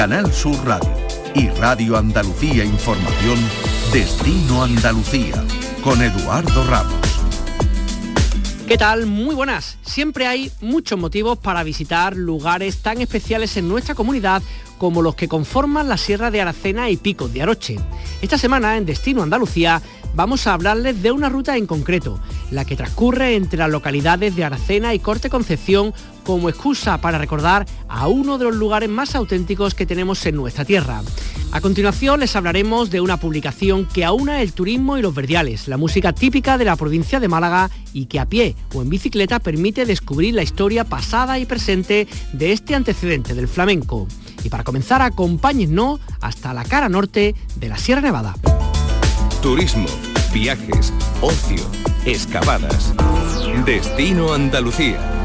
Canal 0.00 0.32
Sur 0.32 0.56
Radio 0.66 0.96
y 1.34 1.48
Radio 1.60 1.98
Andalucía 1.98 2.64
Información, 2.64 3.38
Destino 3.92 4.64
Andalucía, 4.64 5.44
con 5.84 6.00
Eduardo 6.00 6.64
Ramos. 6.64 6.94
¿Qué 8.66 8.78
tal? 8.78 9.04
Muy 9.04 9.34
buenas. 9.34 9.76
Siempre 9.82 10.26
hay 10.26 10.50
muchos 10.62 10.98
motivos 10.98 11.36
para 11.36 11.62
visitar 11.64 12.16
lugares 12.16 12.78
tan 12.78 13.02
especiales 13.02 13.58
en 13.58 13.68
nuestra 13.68 13.94
comunidad 13.94 14.42
como 14.78 15.02
los 15.02 15.16
que 15.16 15.28
conforman 15.28 15.90
la 15.90 15.98
Sierra 15.98 16.30
de 16.30 16.40
Aracena 16.40 16.88
y 16.88 16.96
Picos 16.96 17.30
de 17.34 17.42
Aroche. 17.42 17.76
Esta 18.22 18.38
semana 18.38 18.78
en 18.78 18.86
Destino 18.86 19.22
Andalucía 19.22 19.82
vamos 20.14 20.46
a 20.46 20.54
hablarles 20.54 21.02
de 21.02 21.12
una 21.12 21.28
ruta 21.28 21.56
en 21.56 21.66
concreto, 21.66 22.20
la 22.50 22.64
que 22.64 22.76
transcurre 22.76 23.36
entre 23.36 23.58
las 23.58 23.70
localidades 23.70 24.36
de 24.36 24.44
Aracena 24.44 24.94
y 24.94 24.98
Corte 24.98 25.30
Concepción 25.30 25.92
como 26.24 26.48
excusa 26.48 27.00
para 27.00 27.18
recordar 27.18 27.66
a 27.88 28.08
uno 28.08 28.38
de 28.38 28.44
los 28.44 28.56
lugares 28.56 28.88
más 28.88 29.14
auténticos 29.14 29.74
que 29.74 29.86
tenemos 29.86 30.24
en 30.26 30.36
nuestra 30.36 30.64
tierra. 30.64 31.02
A 31.52 31.60
continuación 31.60 32.20
les 32.20 32.36
hablaremos 32.36 32.90
de 32.90 33.00
una 33.00 33.16
publicación 33.16 33.86
que 33.86 34.04
aúna 34.04 34.40
el 34.40 34.52
turismo 34.52 34.96
y 34.96 35.02
los 35.02 35.14
verdiales, 35.14 35.66
la 35.66 35.76
música 35.76 36.12
típica 36.12 36.58
de 36.58 36.64
la 36.64 36.76
provincia 36.76 37.18
de 37.18 37.28
Málaga 37.28 37.70
y 37.92 38.06
que 38.06 38.20
a 38.20 38.26
pie 38.26 38.54
o 38.74 38.82
en 38.82 38.90
bicicleta 38.90 39.40
permite 39.40 39.86
descubrir 39.86 40.34
la 40.34 40.42
historia 40.42 40.84
pasada 40.84 41.38
y 41.38 41.46
presente 41.46 42.06
de 42.32 42.52
este 42.52 42.74
antecedente 42.74 43.34
del 43.34 43.48
flamenco. 43.48 44.06
Y 44.44 44.48
para 44.48 44.64
comenzar, 44.64 45.02
acompáñennos 45.02 46.00
hasta 46.20 46.54
la 46.54 46.64
cara 46.64 46.88
norte 46.88 47.34
de 47.56 47.68
la 47.68 47.76
Sierra 47.76 48.00
Nevada. 48.00 48.34
Turismo, 49.42 49.86
viajes, 50.32 50.92
ocio, 51.20 51.62
excavadas. 52.04 52.94
Destino 53.64 54.32
Andalucía. 54.32 55.19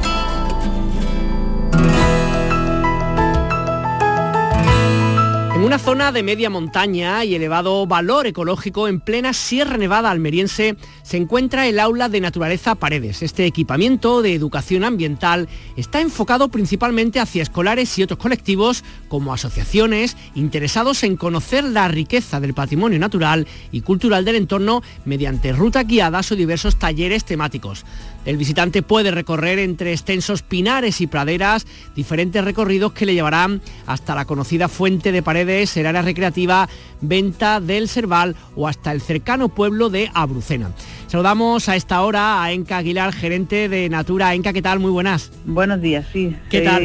Una 5.66 5.80
zona 5.80 6.12
de 6.12 6.22
media 6.22 6.52
montaña 6.52 7.26
y 7.26 7.34
elevado 7.34 7.88
valor 7.88 8.28
ecológico 8.28 8.88
en 8.88 9.00
plena 9.00 9.34
Sierra 9.34 9.78
Nevada 9.78 10.12
almeriense 10.12 10.78
se 11.02 11.18
encuentra 11.18 11.66
el 11.66 11.80
Aula 11.80 12.08
de 12.08 12.22
Naturaleza 12.22 12.76
Paredes. 12.76 13.24
Este 13.24 13.48
equipamiento 13.48 14.22
de 14.22 14.36
educación 14.36 14.84
ambiental 14.84 15.50
está 15.76 16.02
enfocado 16.02 16.50
principalmente 16.50 17.20
hacia 17.20 17.42
escolares 17.42 17.98
y 17.98 18.04
otros 18.04 18.20
colectivos 18.20 18.84
como 19.08 19.34
asociaciones 19.34 20.18
interesados 20.36 21.04
en 21.04 21.18
conocer 21.18 21.64
la 21.64 21.88
riqueza 21.88 22.40
del 22.40 22.54
patrimonio 22.54 23.00
natural 23.00 23.48
y 23.72 23.82
cultural 23.82 24.24
del 24.24 24.36
entorno 24.36 24.84
mediante 25.04 25.52
rutas 25.52 25.88
guiadas 25.88 26.32
o 26.32 26.36
diversos 26.36 26.78
talleres 26.78 27.26
temáticos. 27.26 27.86
El 28.26 28.38
visitante 28.38 28.82
puede 28.82 29.12
recorrer 29.12 29.60
entre 29.60 29.94
extensos 29.94 30.42
pinares 30.42 31.00
y 31.00 31.08
praderas 31.08 31.68
diferentes 31.96 32.44
recorridos 32.44 32.92
que 32.94 33.06
le 33.06 33.14
llevarán 33.14 33.62
hasta 33.86 34.16
la 34.16 34.26
conocida 34.26 34.68
fuente 34.68 35.12
de 35.12 35.22
paredes, 35.22 35.78
el 35.78 35.86
área 35.86 36.02
recreativa 36.02 36.68
Venta 37.02 37.60
del 37.60 37.88
Cerval 37.88 38.36
o 38.56 38.68
hasta 38.68 38.92
el 38.92 39.02
cercano 39.02 39.50
pueblo 39.50 39.90
de 39.90 40.10
Abrucena. 40.14 40.72
Saludamos 41.08 41.70
a 41.70 41.76
esta 41.76 42.02
hora 42.02 42.44
a 42.44 42.52
Enca 42.52 42.78
Aguilar, 42.78 43.14
gerente 43.14 43.70
de 43.70 43.90
Natura. 43.90 44.34
Enca, 44.34 44.54
¿qué 44.54 44.62
tal? 44.62 44.80
Muy 44.80 44.92
buenas. 44.92 45.32
Buenos 45.46 45.80
días, 45.82 46.08
sí. 46.12 46.36
¿Qué 46.50 46.62
tal? 46.62 46.82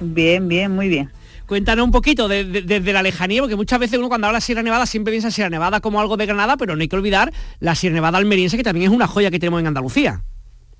Bien, 0.00 0.48
bien, 0.48 0.74
muy 0.74 0.88
bien. 0.88 1.10
Cuéntanos 1.46 1.84
un 1.84 1.90
poquito 1.90 2.28
desde 2.28 2.92
la 2.92 3.02
lejanía, 3.02 3.40
porque 3.40 3.56
muchas 3.56 3.78
veces 3.80 3.98
uno 3.98 4.08
cuando 4.08 4.28
habla 4.28 4.38
de 4.38 4.42
Sierra 4.42 4.62
Nevada 4.62 4.86
siempre 4.86 5.12
piensa 5.12 5.30
Sierra 5.30 5.50
Nevada 5.50 5.80
como 5.80 6.00
algo 6.00 6.16
de 6.16 6.26
Granada, 6.26 6.56
pero 6.56 6.76
no 6.76 6.82
hay 6.82 6.88
que 6.88 6.96
olvidar 6.96 7.32
la 7.58 7.74
Sierra 7.74 7.94
Nevada 7.94 8.18
almeriense, 8.18 8.56
que 8.56 8.62
también 8.62 8.90
es 8.90 8.94
una 8.94 9.08
joya 9.08 9.30
que 9.30 9.38
tenemos 9.38 9.60
en 9.60 9.66
Andalucía. 9.66 10.22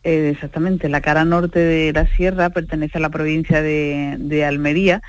Eh, 0.02 0.30
exactamente, 0.30 0.88
la 0.88 1.02
cara 1.02 1.26
norte 1.26 1.58
de 1.58 1.92
la 1.92 2.06
sierra 2.16 2.48
pertenece 2.48 2.96
a 2.96 3.00
la 3.02 3.10
provincia 3.10 3.60
de, 3.60 4.44
Almería 4.46 5.02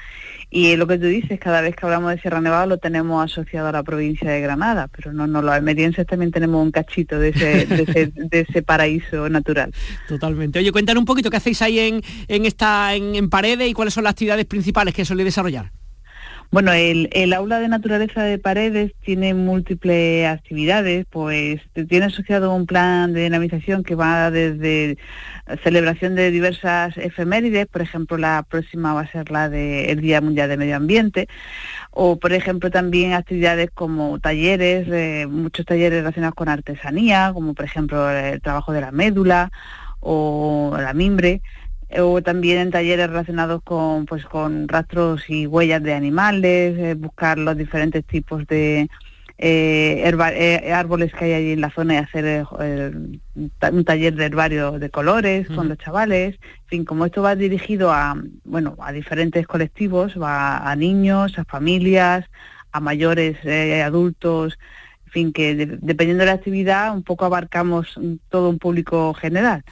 y 0.49 0.75
lo 0.75 0.85
que 0.85 0.97
tú 0.97 1.05
dices, 1.05 1.39
cada 1.39 1.61
vez 1.61 1.77
que 1.77 1.85
hablamos 1.85 2.11
de 2.11 2.19
Sierra 2.19 2.41
Nevada 2.41 2.65
lo 2.65 2.77
tenemos 2.77 3.23
asociado 3.23 3.69
a 3.69 3.71
la 3.71 3.83
provincia 3.83 4.29
de 4.29 4.41
Granada, 4.41 4.89
pero 4.93 5.13
no, 5.13 5.27
no 5.27 5.41
los 5.41 5.53
almerienses 5.53 6.05
también 6.05 6.31
tenemos 6.31 6.61
un 6.61 6.71
cachito 6.71 7.17
de 7.19 7.29
ese, 7.29 8.61
paraíso 8.65 9.29
natural. 9.29 9.73
Totalmente. 10.09 10.59
Oye, 10.59 10.73
cuéntanos 10.73 10.99
un 10.99 11.05
poquito 11.05 11.29
qué 11.29 11.37
hacéis 11.37 11.61
ahí 11.61 11.79
en, 11.79 12.01
en 12.27 12.45
esta 12.45 12.93
en, 12.93 13.15
en 13.15 13.29
Paredes 13.29 13.69
y 13.69 13.73
cuáles 13.73 13.93
son 13.93 14.03
las 14.03 14.11
actividades 14.11 14.45
principales 14.45 14.93
que 14.93 15.05
soléis 15.05 15.27
desarrollar. 15.27 15.71
Bueno, 16.51 16.73
el, 16.73 17.33
aula 17.33 17.59
de 17.61 17.69
naturaleza 17.69 18.23
de 18.23 18.37
Paredes 18.37 18.91
tiene 19.05 19.33
múltiples 19.33 20.27
actividades, 20.27 21.05
pues 21.09 21.61
tiene 21.87 22.07
asociado 22.07 22.53
un 22.53 22.65
plan 22.65 23.13
de 23.13 23.23
dinamización 23.23 23.83
que 23.83 23.95
va 23.95 24.29
desde 24.31 24.97
celebración 25.63 26.13
de 26.15 26.29
diversas 26.29 26.97
efemérides, 26.97 27.67
por 27.67 27.81
ejemplo 27.81 28.17
la 28.17 28.43
próxima 28.43 28.93
va 28.93 29.01
a 29.01 29.11
ser 29.13 29.31
la 29.31 29.47
del 29.47 30.01
Día 30.01 30.19
Mundial 30.19 30.49
de 30.49 30.57
Medio 30.57 30.75
Ambiente, 30.75 31.29
o 31.91 32.19
por 32.19 32.33
ejemplo 32.33 32.69
también 32.69 33.13
actividades 33.13 33.71
como 33.71 34.19
talleres, 34.19 34.89
eh, 34.91 35.27
muchos 35.29 35.65
talleres 35.65 35.99
relacionados 35.99 36.35
con 36.35 36.49
artesanía, 36.49 37.31
como 37.33 37.53
por 37.53 37.63
ejemplo 37.63 38.09
el 38.09 38.41
trabajo 38.41 38.73
de 38.73 38.81
la 38.81 38.91
médula 38.91 39.51
o 40.01 40.75
la 40.77 40.93
mimbre 40.93 41.41
o 41.99 42.21
también 42.21 42.59
en 42.59 42.71
talleres 42.71 43.07
relacionados 43.07 43.61
con 43.63 44.05
pues 44.05 44.25
con 44.25 44.67
rastros 44.67 45.29
y 45.29 45.47
huellas 45.47 45.83
de 45.83 45.93
animales, 45.93 46.77
eh, 46.77 46.95
buscar 46.95 47.37
los 47.37 47.57
diferentes 47.57 48.05
tipos 48.05 48.45
de 48.47 48.89
eh, 49.37 50.03
eh, 50.03 50.73
árboles 50.73 51.11
que 51.13 51.25
hay 51.25 51.33
allí 51.33 51.51
en 51.53 51.61
la 51.61 51.71
zona 51.71 51.95
y 51.95 51.97
hacer 51.97 52.45
un 52.55 53.83
taller 53.85 54.13
de 54.13 54.25
herbario 54.25 54.79
de 54.79 54.89
colores 54.89 55.47
con 55.47 55.67
los 55.67 55.77
chavales. 55.79 56.35
En 56.35 56.67
fin, 56.67 56.85
como 56.85 57.05
esto 57.05 57.21
va 57.21 57.35
dirigido 57.35 57.91
a 57.91 58.15
bueno 58.43 58.75
a 58.79 58.91
diferentes 58.91 59.47
colectivos, 59.47 60.19
va 60.21 60.69
a 60.69 60.75
niños, 60.75 61.39
a 61.39 61.45
familias, 61.45 62.25
a 62.71 62.79
mayores, 62.79 63.37
adultos, 63.83 64.57
fin, 65.11 65.31
que 65.33 65.55
dependiendo 65.81 66.21
de 66.21 66.27
la 66.27 66.33
actividad 66.33 66.95
un 66.95 67.03
poco 67.03 67.25
abarcamos 67.25 67.99
todo 68.29 68.49
un 68.49 68.57
público 68.57 69.13
general. 69.13 69.63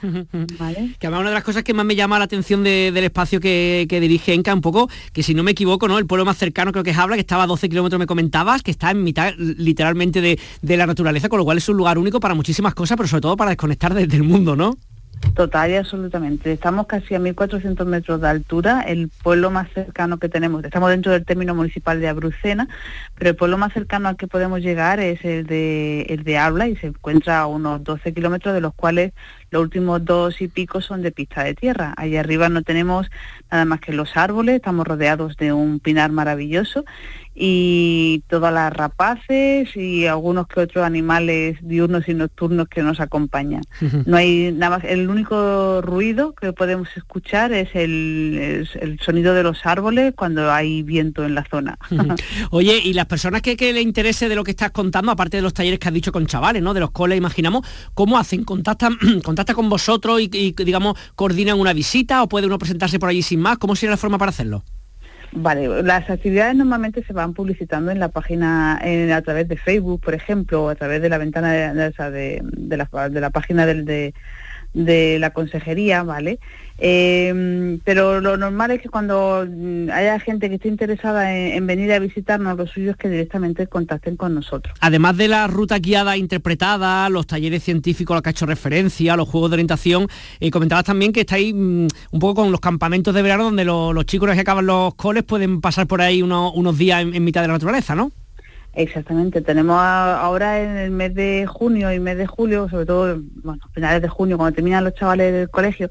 Que 0.98 1.06
además 1.06 1.20
una 1.20 1.30
de 1.30 1.34
las 1.34 1.44
cosas 1.44 1.62
que 1.62 1.74
más 1.74 1.86
me 1.86 1.96
llama 1.96 2.18
la 2.18 2.24
atención 2.24 2.62
del 2.62 2.96
espacio 2.98 3.40
que, 3.40 3.86
dirige 3.88 4.34
Enca, 4.34 4.54
un 4.54 4.60
poco, 4.60 4.88
que 5.12 5.22
si 5.22 5.34
no 5.34 5.42
me 5.42 5.52
equivoco, 5.52 5.88
¿no? 5.88 5.98
El 5.98 6.06
pueblo 6.06 6.24
más 6.24 6.36
cercano 6.36 6.72
creo 6.72 6.84
que 6.84 6.90
es 6.90 6.98
Habla, 6.98 7.16
que 7.16 7.20
estaba 7.20 7.44
a 7.44 7.46
12 7.46 7.68
kilómetros, 7.68 7.98
me 7.98 8.06
comentabas, 8.06 8.62
que 8.62 8.70
está 8.70 8.90
en 8.90 9.02
mitad 9.02 9.32
literalmente 9.36 10.20
de, 10.20 10.38
de 10.62 10.76
la 10.76 10.86
naturaleza, 10.86 11.28
con 11.28 11.38
lo 11.38 11.44
cual 11.44 11.58
es 11.58 11.68
un 11.68 11.76
lugar 11.76 11.98
único 11.98 12.20
para 12.20 12.34
muchísimas 12.34 12.74
cosas, 12.74 12.96
pero 12.96 13.08
sobre 13.08 13.22
todo 13.22 13.36
para 13.36 13.50
desconectar 13.50 13.94
desde 13.94 14.16
el 14.16 14.22
mundo, 14.22 14.56
¿no? 14.56 14.76
Total 15.34 15.70
y 15.70 15.76
absolutamente. 15.76 16.52
Estamos 16.52 16.86
casi 16.86 17.14
a 17.14 17.20
1.400 17.20 17.84
metros 17.86 18.20
de 18.20 18.28
altura. 18.28 18.82
El 18.82 19.08
pueblo 19.08 19.50
más 19.50 19.70
cercano 19.72 20.18
que 20.18 20.28
tenemos, 20.28 20.64
estamos 20.64 20.90
dentro 20.90 21.12
del 21.12 21.24
término 21.24 21.54
municipal 21.54 22.00
de 22.00 22.08
Abrucena, 22.08 22.68
pero 23.16 23.30
el 23.30 23.36
pueblo 23.36 23.56
más 23.56 23.72
cercano 23.72 24.08
al 24.08 24.16
que 24.16 24.26
podemos 24.26 24.60
llegar 24.60 24.98
es 24.98 25.24
el 25.24 25.46
de, 25.46 26.02
el 26.02 26.24
de 26.24 26.38
Habla 26.38 26.68
y 26.68 26.76
se 26.76 26.88
encuentra 26.88 27.40
a 27.40 27.46
unos 27.46 27.82
12 27.84 28.12
kilómetros, 28.12 28.54
de 28.54 28.60
los 28.60 28.74
cuales 28.74 29.12
los 29.50 29.62
últimos 29.62 30.04
dos 30.04 30.40
y 30.40 30.48
pico 30.48 30.80
son 30.80 31.02
de 31.02 31.12
pista 31.12 31.44
de 31.44 31.54
tierra. 31.54 31.94
Ahí 31.96 32.16
arriba 32.16 32.48
no 32.48 32.62
tenemos 32.62 33.10
nada 33.50 33.64
más 33.64 33.80
que 33.80 33.92
los 33.92 34.16
árboles, 34.16 34.56
estamos 34.56 34.86
rodeados 34.86 35.36
de 35.36 35.52
un 35.52 35.80
pinar 35.80 36.12
maravilloso 36.12 36.84
y 37.34 38.22
todas 38.28 38.52
las 38.52 38.72
rapaces 38.72 39.74
y 39.76 40.06
algunos 40.06 40.46
que 40.46 40.60
otros 40.60 40.84
animales 40.84 41.56
diurnos 41.62 42.08
y 42.08 42.14
nocturnos 42.14 42.68
que 42.68 42.82
nos 42.82 43.00
acompañan. 43.00 43.62
No 44.04 44.16
hay 44.16 44.52
nada 44.52 44.76
más, 44.76 44.84
el 44.84 45.08
único 45.08 45.80
ruido 45.80 46.34
que 46.34 46.52
podemos 46.52 46.88
escuchar 46.96 47.52
es 47.52 47.70
el, 47.74 48.68
sonido 49.00 49.32
de 49.32 49.42
los 49.42 49.64
árboles 49.64 50.12
cuando 50.16 50.52
hay 50.52 50.82
viento 50.82 51.24
en 51.24 51.34
la 51.34 51.44
zona. 51.44 51.78
Oye, 52.50 52.78
y 52.84 52.92
las 52.92 53.06
personas 53.06 53.42
que, 53.42 53.56
que 53.56 53.72
le 53.72 53.80
interese 53.80 54.28
de 54.28 54.34
lo 54.34 54.44
que 54.44 54.50
estás 54.50 54.72
contando, 54.72 55.12
aparte 55.12 55.38
de 55.38 55.42
los 55.42 55.54
talleres 55.54 55.78
que 55.78 55.88
has 55.88 55.94
dicho 55.94 56.12
con 56.12 56.26
chavales, 56.26 56.62
¿no? 56.62 56.74
De 56.74 56.80
los 56.80 56.90
coles, 56.90 57.16
imaginamos, 57.16 57.66
¿cómo 57.94 58.18
hacen? 58.18 58.44
¿Contactan, 58.44 58.98
contacta 59.40 59.54
con 59.54 59.70
vosotros 59.70 60.20
y, 60.20 60.52
digamos, 60.52 60.98
coordinan 61.14 61.58
una 61.58 61.72
visita 61.72 62.22
o 62.22 62.28
puede 62.28 62.46
uno 62.46 62.58
presentarse 62.58 62.98
por 62.98 63.08
allí 63.08 63.22
sin 63.22 63.40
más? 63.40 63.56
¿Cómo 63.56 63.74
sería 63.74 63.92
la 63.92 63.96
forma 63.96 64.18
para 64.18 64.30
hacerlo? 64.30 64.62
Vale, 65.32 65.82
las 65.82 66.10
actividades 66.10 66.56
normalmente 66.56 67.04
se 67.04 67.12
van 67.12 67.32
publicitando 67.32 67.90
en 67.90 68.00
la 68.00 68.08
página, 68.08 68.74
a 68.76 69.22
través 69.22 69.48
de 69.48 69.56
Facebook, 69.56 70.00
por 70.00 70.14
ejemplo, 70.14 70.64
o 70.64 70.68
a 70.68 70.74
través 70.74 71.00
de 71.00 71.08
la 71.08 71.18
ventana 71.18 71.52
de, 71.52 71.72
de, 71.72 72.76
la, 72.76 73.08
de 73.08 73.20
la, 73.20 73.30
página 73.30 73.64
del, 73.64 73.84
de, 73.84 74.12
de 74.74 75.18
la 75.18 75.30
consejería, 75.30 76.02
¿vale? 76.02 76.38
Eh, 76.82 77.78
pero 77.84 78.22
lo 78.22 78.38
normal 78.38 78.70
es 78.70 78.80
que 78.80 78.88
cuando 78.88 79.46
mm, 79.46 79.90
haya 79.90 80.18
gente 80.18 80.48
que 80.48 80.54
esté 80.54 80.68
interesada 80.68 81.34
en, 81.36 81.66
venir 81.66 81.92
a 81.92 81.98
visitarnos, 81.98 82.56
lo 82.56 82.66
suyo 82.66 82.92
es 82.92 82.96
que 82.96 83.10
directamente 83.10 83.66
contacten 83.66 84.16
con 84.16 84.34
nosotros. 84.34 84.74
Además 84.80 85.18
de 85.18 85.28
la 85.28 85.46
ruta 85.46 85.78
guiada 85.78 86.16
interpretada, 86.16 87.08
los 87.10 87.26
talleres 87.26 87.62
científicos 87.62 88.14
a 88.14 88.16
los 88.16 88.22
que 88.22 88.30
ha 88.30 88.32
hecho 88.32 88.46
referencia, 88.46 89.14
los 89.16 89.28
juegos 89.28 89.50
de 89.50 89.54
orientación, 89.56 90.06
eh, 90.40 90.50
comentabas 90.50 90.84
también 90.84 91.12
que 91.12 91.20
estáis 91.20 91.54
mm, 91.54 91.86
un 92.12 92.18
poco 92.18 92.42
con 92.42 92.50
los 92.50 92.60
campamentos 92.60 93.14
de 93.14 93.22
verano 93.22 93.44
donde 93.44 93.64
los 93.66 94.06
chicos 94.06 94.30
que 94.30 94.40
acaban 94.40 94.64
los 94.64 94.94
coles 94.94 95.22
pueden 95.24 95.60
pasar 95.60 95.86
por 95.86 96.00
ahí 96.00 96.22
unos, 96.22 96.78
días 96.78 97.02
en 97.02 97.24
mitad 97.24 97.42
de 97.42 97.48
la 97.48 97.54
naturaleza, 97.54 97.94
¿no? 97.94 98.10
Exactamente, 98.72 99.42
tenemos 99.42 99.76
ahora 99.76 100.60
en 100.62 100.76
el 100.76 100.90
mes 100.92 101.12
de 101.14 101.44
junio 101.46 101.92
y 101.92 101.98
mes 101.98 102.16
de 102.16 102.26
julio, 102.26 102.68
sobre 102.68 102.86
todo, 102.86 103.20
bueno, 103.42 103.60
finales 103.74 104.00
de 104.00 104.08
junio, 104.08 104.38
cuando 104.38 104.54
terminan 104.54 104.84
los 104.84 104.94
chavales 104.94 105.32
del 105.32 105.50
colegio, 105.50 105.90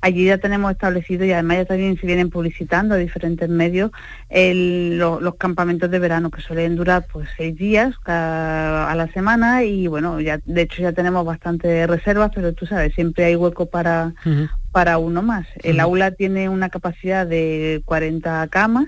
allí 0.00 0.26
ya 0.26 0.38
tenemos 0.38 0.72
establecido 0.72 1.24
y 1.24 1.32
además 1.32 1.58
ya 1.58 1.64
también 1.66 1.98
se 1.98 2.06
vienen 2.06 2.30
publicitando 2.30 2.94
a 2.94 2.98
diferentes 2.98 3.48
medios 3.48 3.90
los 4.30 5.34
campamentos 5.36 5.90
de 5.90 5.98
verano 5.98 6.30
que 6.30 6.40
suelen 6.40 6.76
durar 6.76 7.06
pues 7.12 7.28
seis 7.36 7.56
días 7.56 7.94
a 8.06 8.94
la 8.96 9.08
semana 9.12 9.64
y 9.64 9.86
bueno, 9.86 10.20
ya 10.20 10.40
de 10.44 10.62
hecho 10.62 10.82
ya 10.82 10.92
tenemos 10.92 11.24
bastantes 11.24 11.88
reservas, 11.88 12.30
pero 12.34 12.52
tú 12.52 12.66
sabes, 12.66 12.94
siempre 12.94 13.24
hay 13.24 13.36
hueco 13.36 13.66
para, 13.66 14.14
para 14.72 14.98
uno 14.98 15.22
más. 15.22 15.46
El 15.62 15.80
aula 15.80 16.12
tiene 16.12 16.48
una 16.48 16.68
capacidad 16.70 17.26
de 17.26 17.82
40 17.84 18.48
camas 18.48 18.86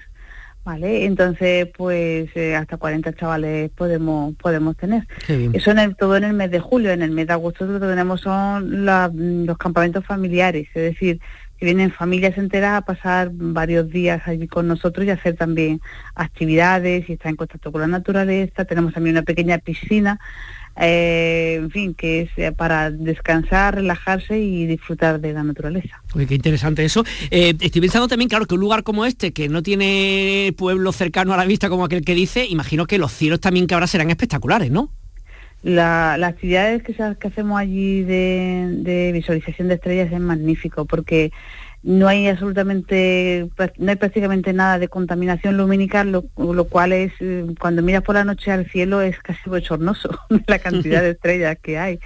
¿vale? 0.64 1.05
Entonces, 1.05 1.69
pues 1.76 2.31
eh, 2.37 2.55
hasta 2.55 2.76
40 2.76 3.12
chavales 3.14 3.70
podemos 3.70 4.35
podemos 4.37 4.76
tener. 4.76 5.06
Eso 5.29 5.70
en 5.70 5.79
el, 5.79 5.97
todo 5.97 6.17
en 6.17 6.25
el 6.25 6.35
mes 6.35 6.50
de 6.50 6.61
julio, 6.61 6.93
en 6.93 7.03
el 7.03 7.11
mes 7.11 7.26
de 7.26 7.32
agosto 7.32 7.67
lo 7.67 7.81
que 7.81 7.87
tenemos 7.87 8.20
son 8.20 8.85
los 8.85 9.59
campamentos 9.59 10.05
familiares, 10.05 10.69
es 10.75 10.82
decir, 10.94 11.20
que 11.62 11.67
vienen 11.67 11.93
familias 11.93 12.37
enteras 12.38 12.73
a 12.75 12.81
pasar 12.81 13.31
varios 13.32 13.88
días 13.88 14.20
allí 14.26 14.49
con 14.49 14.67
nosotros 14.67 15.06
y 15.06 15.11
hacer 15.11 15.37
también 15.37 15.81
actividades 16.17 17.09
y 17.09 17.12
estar 17.12 17.31
en 17.31 17.37
contacto 17.37 17.70
con 17.70 17.82
la 17.82 17.87
naturaleza. 17.87 18.64
Tenemos 18.64 18.93
también 18.93 19.14
una 19.14 19.23
pequeña 19.23 19.59
piscina 19.59 20.19
eh, 20.75 21.61
en 21.61 21.70
fin, 21.70 21.94
que 21.94 22.23
es 22.23 22.31
eh, 22.37 22.50
para 22.50 22.91
descansar, 22.91 23.76
relajarse 23.76 24.41
y 24.41 24.67
disfrutar 24.67 25.20
de 25.20 25.32
la 25.32 25.44
naturaleza. 25.44 26.03
Uy, 26.17 26.26
qué 26.26 26.35
interesante 26.35 26.85
eso. 26.85 27.05
Eh, 27.31 27.55
estoy 27.61 27.81
pensando 27.81 28.08
también, 28.08 28.29
claro, 28.29 28.47
que 28.47 28.55
un 28.55 28.61
lugar 28.61 28.82
como 28.82 29.06
este, 29.06 29.32
que 29.32 29.49
no 29.49 29.62
tiene 29.62 30.53
pueblo 30.58 30.91
cercano 30.91 31.32
a 31.32 31.37
la 31.37 31.44
vista 31.44 31.69
como 31.69 31.85
aquel 31.85 32.05
que 32.05 32.17
dice, 32.17 32.44
imagino 32.44 32.87
que 32.87 32.99
los 32.99 33.12
cielos 33.12 33.38
también 33.38 33.69
que 33.69 33.75
ahora 33.75 33.87
serán 33.87 34.11
espectaculares, 34.11 34.73
¿no? 34.73 34.91
Las 35.62 36.23
actividades 36.23 36.82
que, 36.82 36.94
que, 36.94 37.29
hacemos 37.29 37.59
allí 37.59 38.03
de, 38.03 38.69
de 38.79 39.12
visualización 39.12 39.69
de 39.69 39.75
estrellas 39.75 40.12
es 40.12 40.20
magnífico 40.20 40.85
porque 40.85 41.32
no 41.82 42.06
hay 42.06 42.29
absolutamente, 42.29 43.50
no 43.79 43.90
hay 43.90 43.96
prácticamente 43.96 44.52
nada 44.52 44.79
de 44.79 44.87
contaminación 44.87 45.56
lumínica, 45.56 46.05
lo, 46.05 46.23
cual 46.69 46.93
es, 46.93 47.12
eh, 47.19 47.44
cuando 47.58 47.82
miras 47.82 48.02
por 48.02 48.14
la 48.14 48.25
noche 48.25 48.52
al 48.52 48.70
cielo 48.70 49.00
es 49.00 49.19
casi 49.19 49.50
bochornoso 49.50 50.11
la 50.46 50.61
cantidad 50.61 51.02
de 51.02 51.11
estrellas 51.12 51.58
que 51.61 51.79
hay. 51.79 51.99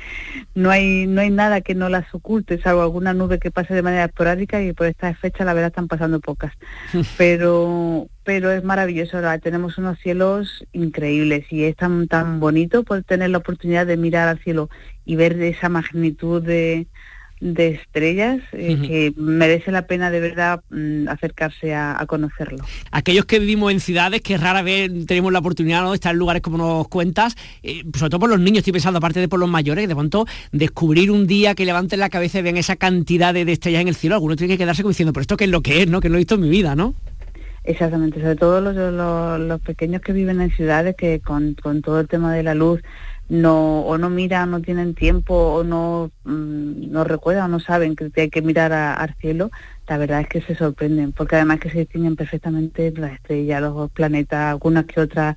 No 0.55 0.71
hay, 0.71 1.07
no 1.07 1.21
hay 1.21 1.31
nada 1.31 1.61
que 1.61 1.75
no 1.75 1.91
las 1.91 2.13
oculte, 2.15 2.61
salvo 2.61 2.81
alguna 2.81 3.13
nube 3.13 3.39
que 3.39 3.51
pase 3.51 3.75
de 3.75 3.83
manera 3.83 4.05
esporádica 4.05 4.63
y 4.63 4.73
por 4.73 4.87
esta 4.87 5.15
fecha 5.15 5.45
la 5.45 5.53
verdad 5.53 5.69
están 5.69 5.89
pasando 5.89 6.21
pocas. 6.21 6.53
Pero, 7.19 8.09
pero 8.25 8.51
es 8.51 8.65
maravilloso, 8.65 9.19
tenemos 9.41 9.79
unos 9.79 9.99
cielos 10.01 10.65
increíbles 10.73 11.45
y 11.51 11.65
es 11.65 11.77
tan, 11.77 12.09
tan 12.09 12.41
bonito 12.41 12.83
poder 12.83 13.05
tener 13.05 13.31
la 13.31 13.39
oportunidad 13.39 13.87
de 13.87 13.97
mirar 13.97 14.27
al 14.27 14.41
cielo 14.41 14.69
y 15.05 15.15
ver 15.15 15.41
esa 15.41 15.69
magnitud 15.69 16.43
de 16.43 16.89
de 17.41 17.69
estrellas 17.69 18.41
eh, 18.53 18.79
que 18.81 19.13
merece 19.17 19.71
la 19.71 19.87
pena 19.87 20.11
de 20.11 20.21
verdad 20.21 20.63
mm, 20.71 21.09
acercarse 21.09 21.75
a, 21.75 22.05
conocerlo. 22.07 22.65
Aquellos 22.93 23.27
que 23.27 23.39
vivimos 23.39 23.73
en 23.73 23.81
ciudades 23.81 24.23
que 24.23 24.39
rara 24.39 24.63
vez 24.63 24.91
tenemos 25.07 25.33
la 25.33 25.41
oportunidad 25.41 25.87
de 25.89 25.95
estar 25.95 26.13
en 26.13 26.19
lugares 26.19 26.41
como 26.41 26.57
nos 26.57 26.89
cuentas, 26.89 27.37
eh, 27.63 27.83
sobre 27.95 28.11
todo 28.11 28.21
por 28.21 28.31
los 28.31 28.41
niños, 28.41 28.59
estoy 28.59 28.73
pensando, 28.73 28.99
aparte 28.99 29.21
de 29.21 29.29
por 29.29 29.39
los 29.39 29.49
mayores, 29.49 29.89
de 29.89 29.95
pronto 29.95 30.27
descubrir 30.53 31.11
un 31.11 31.27
día 31.27 31.55
que 31.55 31.67
levanten 31.67 32.01
la 32.01 32.09
cabeza 32.09 32.39
y 32.39 32.43
vean 32.43 32.57
esa 32.57 32.77
cantidad 32.77 33.35
de, 33.35 33.43
estrellas 33.51 33.83
en 33.83 33.89
el 33.89 33.97
cielo, 33.97 34.15
algunos 34.15 34.37
tienen 34.37 34.57
que 34.57 34.63
quedarse 34.63 34.83
como 34.83 34.91
diciendo, 34.91 35.13
pero 35.13 35.23
esto 35.23 35.37
qué 35.37 35.45
es 35.45 35.51
lo 35.51 35.61
que 35.61 35.83
es, 35.83 35.89
¿no? 35.89 36.01
Que 36.01 36.09
no 36.09 36.15
he 36.15 36.19
visto 36.19 36.37
en 36.37 36.41
mi 36.41 36.49
vida, 36.49 36.75
¿no? 36.75 36.95
Exactamente, 37.65 38.21
sobre 38.21 38.37
todo 38.37 38.61
los, 38.61 39.41
los, 39.41 39.61
pequeños 39.61 40.01
que 40.01 40.13
viven 40.13 40.41
en 40.41 40.51
ciudades 40.53 40.95
que 40.97 41.21
con, 41.21 41.55
con 41.55 41.83
todo 41.83 41.99
el 41.99 42.07
tema 42.07 42.33
de 42.33 42.45
la 42.45 42.55
luz 42.55 42.81
no 43.29 43.81
o 43.81 43.99
no 43.99 44.11
miran, 44.11 44.51
no 44.51 44.61
tienen 44.61 44.95
tiempo 44.95 45.35
o 45.35 45.65
no, 45.65 46.11
mm, 46.25 46.91
no 46.91 47.05
recuerdan 47.05 47.47
o 47.47 47.49
no 47.49 47.61
saben 47.61 47.97
que 47.97 48.11
hay 48.21 48.31
que 48.31 48.43
mirar 48.43 48.73
al 48.73 49.15
cielo, 49.17 49.51
la 49.89 49.99
verdad 49.99 50.21
es 50.21 50.29
que 50.29 50.43
se 50.43 50.55
sorprenden, 50.55 51.13
porque 51.13 51.37
además 51.37 51.61
que 51.61 51.71
se 51.71 51.81
distinguen 51.81 52.17
perfectamente 52.17 52.93
las 52.93 53.13
estrellas, 53.13 53.63
los 53.63 53.91
planetas, 53.91 54.51
algunas 54.53 54.85
que 54.87 55.01
otras 55.01 55.37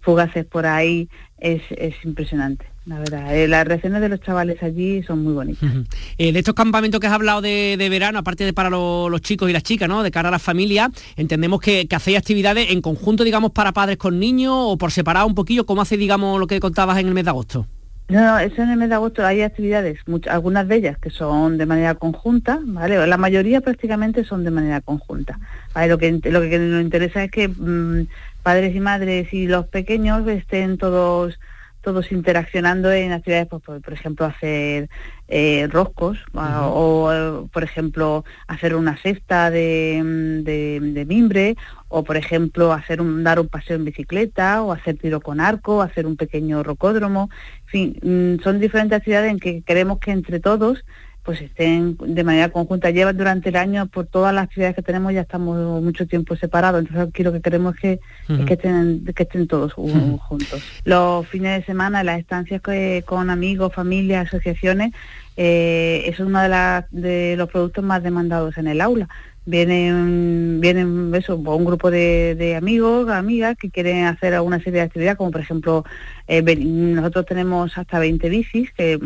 fugaces 0.00 0.44
por 0.44 0.66
ahí, 0.66 1.08
es, 1.38 1.62
es 1.70 1.94
impresionante. 2.04 2.71
La 2.84 2.98
verdad, 2.98 3.36
eh, 3.36 3.46
las 3.46 3.64
reacciones 3.64 4.00
de 4.00 4.08
los 4.08 4.20
chavales 4.20 4.60
allí 4.60 5.04
son 5.04 5.22
muy 5.22 5.32
bonitas. 5.32 5.70
Eh, 6.18 6.32
de 6.32 6.38
estos 6.38 6.54
campamentos 6.54 7.00
que 7.00 7.06
has 7.06 7.12
hablado 7.12 7.40
de, 7.40 7.76
verano, 7.88 8.18
aparte 8.18 8.44
de 8.44 8.52
para 8.52 8.70
los 8.70 9.20
chicos 9.20 9.48
y 9.48 9.52
las 9.52 9.62
chicas, 9.62 9.88
¿no? 9.88 10.02
De 10.02 10.10
cara 10.10 10.28
a 10.28 10.32
la 10.32 10.40
familia, 10.40 10.90
entendemos 11.16 11.60
que, 11.60 11.86
hacéis 11.90 12.18
actividades 12.18 12.70
en 12.70 12.80
conjunto, 12.80 13.22
digamos, 13.22 13.52
para 13.52 13.72
padres 13.72 13.98
con 13.98 14.18
niños 14.18 14.54
o 14.56 14.76
por 14.76 14.90
separado 14.90 15.26
un 15.26 15.34
poquillo, 15.34 15.64
¿cómo 15.64 15.82
hace, 15.82 15.96
digamos, 15.96 16.40
lo 16.40 16.48
que 16.48 16.58
contabas 16.58 16.98
en 16.98 17.06
el 17.06 17.14
mes 17.14 17.24
de 17.24 17.30
agosto? 17.30 17.66
No, 18.08 18.20
no, 18.20 18.38
eso 18.40 18.62
en 18.62 18.70
el 18.70 18.76
mes 18.76 18.88
de 18.88 18.96
agosto 18.96 19.24
hay 19.24 19.42
actividades, 19.42 20.00
algunas 20.28 20.66
de 20.66 20.76
ellas 20.76 20.98
que 20.98 21.10
son 21.10 21.58
de 21.58 21.66
manera 21.66 21.94
conjunta, 21.94 22.58
¿vale? 22.62 23.06
La 23.06 23.16
mayoría 23.16 23.60
prácticamente 23.60 24.24
son 24.24 24.42
de 24.42 24.50
manera 24.50 24.80
conjunta. 24.80 25.38
Lo, 25.86 25.98
que, 25.98 26.10
lo 26.24 26.40
que 26.42 26.58
nos 26.58 26.82
interesa 26.82 27.22
es 27.22 27.30
que 27.30 27.48
mm, 27.48 28.08
padres 28.42 28.74
y 28.74 28.80
madres 28.80 29.32
y 29.32 29.46
los 29.46 29.66
pequeños 29.68 30.26
estén 30.26 30.78
todos 30.78 31.38
todos 31.82 32.12
interaccionando 32.12 32.90
en 32.92 33.12
actividades, 33.12 33.48
pues, 33.48 33.62
por, 33.62 33.92
ejemplo, 33.92 34.24
hacer 34.26 34.88
eh, 35.28 35.68
roscos 35.70 36.18
o, 36.34 37.48
por 37.52 37.62
ejemplo, 37.62 38.24
hacer 38.46 38.74
una 38.74 38.96
cesta 38.96 39.50
de, 39.50 40.00
de, 40.44 41.04
mimbre 41.04 41.56
o, 41.88 42.04
por 42.04 42.16
ejemplo, 42.16 42.72
hacer 42.72 43.00
un, 43.00 43.24
dar 43.24 43.40
un 43.40 43.48
paseo 43.48 43.76
en 43.76 43.84
bicicleta 43.84 44.62
o 44.62 44.72
hacer 44.72 44.96
tiro 44.96 45.20
con 45.20 45.40
arco, 45.40 45.82
hacer 45.82 46.06
un 46.06 46.16
pequeño 46.16 46.62
rocódromo. 46.62 47.28
En 47.64 47.68
fin, 47.68 47.98
mm, 48.02 48.42
son 48.42 48.60
diferentes 48.60 48.96
actividades 48.96 49.30
en 49.30 49.38
que 49.38 49.62
queremos 49.62 49.98
que 49.98 50.12
entre 50.12 50.40
todos 50.40 50.84
pues 51.22 51.40
estén 51.40 51.96
de 51.98 52.24
manera 52.24 52.48
conjunta. 52.48 52.90
Llevan 52.90 53.16
durante 53.16 53.50
el 53.50 53.56
año, 53.56 53.86
por 53.86 54.06
todas 54.06 54.34
las 54.34 54.44
actividades 54.44 54.74
que 54.74 54.82
tenemos, 54.82 55.12
ya 55.12 55.20
estamos 55.20 55.82
mucho 55.82 56.06
tiempo 56.06 56.34
separados, 56.36 56.80
entonces 56.80 57.08
aquí 57.08 57.22
lo 57.22 57.32
que 57.32 57.40
queremos 57.40 57.74
es 57.76 57.80
que, 57.80 58.00
que, 58.44 58.54
estén, 58.54 59.04
que 59.04 59.22
estén 59.22 59.46
todos 59.46 59.72
juntos. 59.72 60.62
Los 60.84 61.26
fines 61.28 61.60
de 61.60 61.64
semana, 61.64 62.02
las 62.02 62.18
estancias 62.18 62.60
con 63.04 63.30
amigos, 63.30 63.72
familias, 63.72 64.26
asociaciones, 64.26 64.92
eh, 65.36 66.02
es 66.06 66.18
uno 66.18 66.40
de, 66.40 66.48
las 66.48 66.84
de 66.90 67.36
los 67.36 67.48
productos 67.48 67.84
más 67.84 68.02
demandados 68.02 68.58
en 68.58 68.66
el 68.66 68.80
aula. 68.80 69.08
Vienen, 69.44 70.60
vienen 70.60 71.12
eso, 71.14 71.36
un 71.36 71.64
grupo 71.64 71.90
de, 71.90 72.54
amigos, 72.56 73.08
amigas 73.08 73.56
que 73.56 73.70
quieren 73.70 74.04
hacer 74.04 74.34
alguna 74.34 74.58
serie 74.58 74.80
de 74.80 74.82
actividades, 74.82 75.18
como 75.18 75.32
por 75.32 75.40
ejemplo, 75.40 75.84
eh, 76.28 76.42
nosotros 76.42 77.26
tenemos 77.26 77.76
hasta 77.76 77.98
20 77.98 78.28
bicis 78.28 78.72
que 78.72 79.00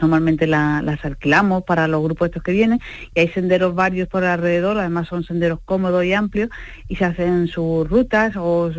Normalmente 0.00 0.46
las 0.46 1.04
alquilamos 1.04 1.64
para 1.64 1.88
los 1.88 2.02
grupos 2.02 2.26
estos 2.26 2.42
que 2.42 2.52
vienen 2.52 2.80
y 3.14 3.20
hay 3.20 3.28
senderos 3.28 3.74
varios 3.74 4.08
por 4.08 4.24
alrededor, 4.24 4.78
además 4.78 5.08
son 5.08 5.24
senderos 5.24 5.60
cómodos 5.64 6.04
y 6.04 6.12
amplios 6.12 6.50
y 6.88 6.96
se 6.96 7.04
hacen 7.04 7.48
sus 7.48 7.88
rutas 7.88 8.34
o, 8.36 8.70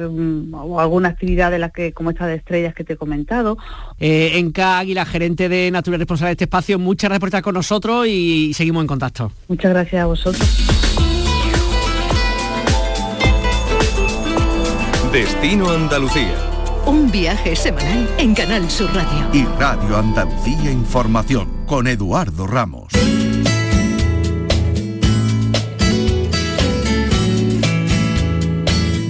alguna 0.79 1.09
actividad 1.09 1.51
de 1.51 1.59
las 1.59 1.71
que, 1.71 1.93
como 1.93 2.11
esta 2.11 2.27
de 2.27 2.35
estrellas 2.35 2.73
que 2.73 2.83
te 2.83 2.93
he 2.93 2.97
comentado. 2.97 3.57
Eh, 3.99 4.37
Enca 4.37 4.79
Águila, 4.79 5.05
gerente 5.05 5.49
de 5.49 5.71
Natura 5.71 5.97
Responsable 5.97 6.29
de 6.29 6.33
este 6.33 6.43
espacio, 6.45 6.79
muchas 6.79 7.09
gracias 7.09 7.19
por 7.19 7.29
estar 7.29 7.43
con 7.43 7.53
nosotros 7.55 8.07
y 8.07 8.53
seguimos 8.53 8.81
en 8.81 8.87
contacto. 8.87 9.31
Muchas 9.47 9.71
gracias 9.71 10.03
a 10.03 10.05
vosotros. 10.05 10.67
Destino 15.11 15.71
Andalucía 15.71 16.56
un 16.87 17.11
viaje 17.11 17.55
semanal 17.55 18.09
en 18.17 18.33
Canal 18.33 18.69
Sur 18.69 18.89
Radio. 18.95 19.27
Y 19.33 19.43
Radio 19.59 19.97
Andalucía 19.97 20.71
Información 20.71 21.65
con 21.67 21.85
Eduardo 21.87 22.47
Ramos. 22.47 22.93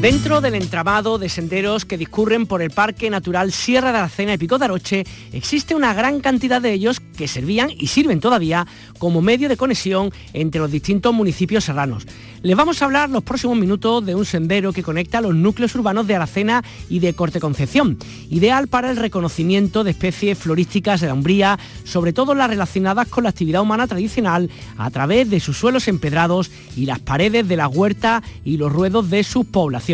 Dentro 0.02 0.42
del 0.42 0.54
entramado 0.54 1.18
de 1.18 1.28
senderos 1.28 1.84
que 1.84 1.98
discurren 1.98 2.46
por 2.46 2.62
el 2.62 2.70
Parque 2.70 3.10
Natural 3.10 3.52
Sierra 3.52 3.92
de 3.92 3.98
Aracena 3.98 4.36
y 4.36 4.38
Pico 4.38 4.60
de 4.60 4.66
Aroche, 4.66 5.04
existe 5.34 5.74
una 5.74 5.96
gran 5.96 6.20
cantidad 6.20 6.62
de 6.62 6.72
ellos 6.72 7.00
que 7.00 7.28
servían 7.28 7.72
y 7.72 7.88
sirven 7.88 8.20
todavía 8.20 8.68
como 9.00 9.24
medio 9.24 9.50
de 9.50 9.58
conexión 9.58 10.12
entre 10.34 10.62
los 10.62 10.70
distintos 10.70 11.16
municipios 11.16 11.64
serranos. 11.64 12.06
Les 12.44 12.56
vamos 12.56 12.80
a 12.80 12.86
hablar 12.86 13.10
los 13.10 13.24
próximos 13.24 13.58
minutos 13.58 14.06
de 14.06 14.14
un 14.14 14.24
sendero 14.24 14.72
que 14.72 14.84
conecta 14.84 15.20
los 15.20 15.34
núcleos 15.34 15.74
urbanos 15.74 16.06
de 16.06 16.16
Aracena 16.16 16.64
y 16.90 17.00
de 17.00 17.14
Corte 17.14 17.40
Concepción, 17.40 17.98
ideal 18.30 18.68
para 18.68 18.92
el 18.92 18.98
reconocimiento 18.98 19.84
de 19.84 19.92
especies 19.92 20.38
florísticas 20.38 21.02
de 21.02 21.08
la 21.08 21.16
Umbría, 21.16 21.58
sobre 21.86 22.14
todo 22.14 22.36
las 22.36 22.52
relacionadas 22.52 23.08
con 23.08 23.24
la 23.24 23.32
actividad 23.32 23.64
humana 23.64 23.88
tradicional 23.88 24.52
a 24.78 24.92
través 24.92 25.28
de 25.32 25.40
sus 25.40 25.58
suelos 25.58 25.88
empedrados 25.88 26.52
y 26.76 26.86
las 26.86 27.00
paredes 27.00 27.48
de 27.48 27.58
la 27.58 27.68
huerta 27.68 28.22
y 28.46 28.58
los 28.58 28.72
ruedos 28.72 29.10
de 29.10 29.24
sus 29.24 29.48
poblaciones. 29.48 29.87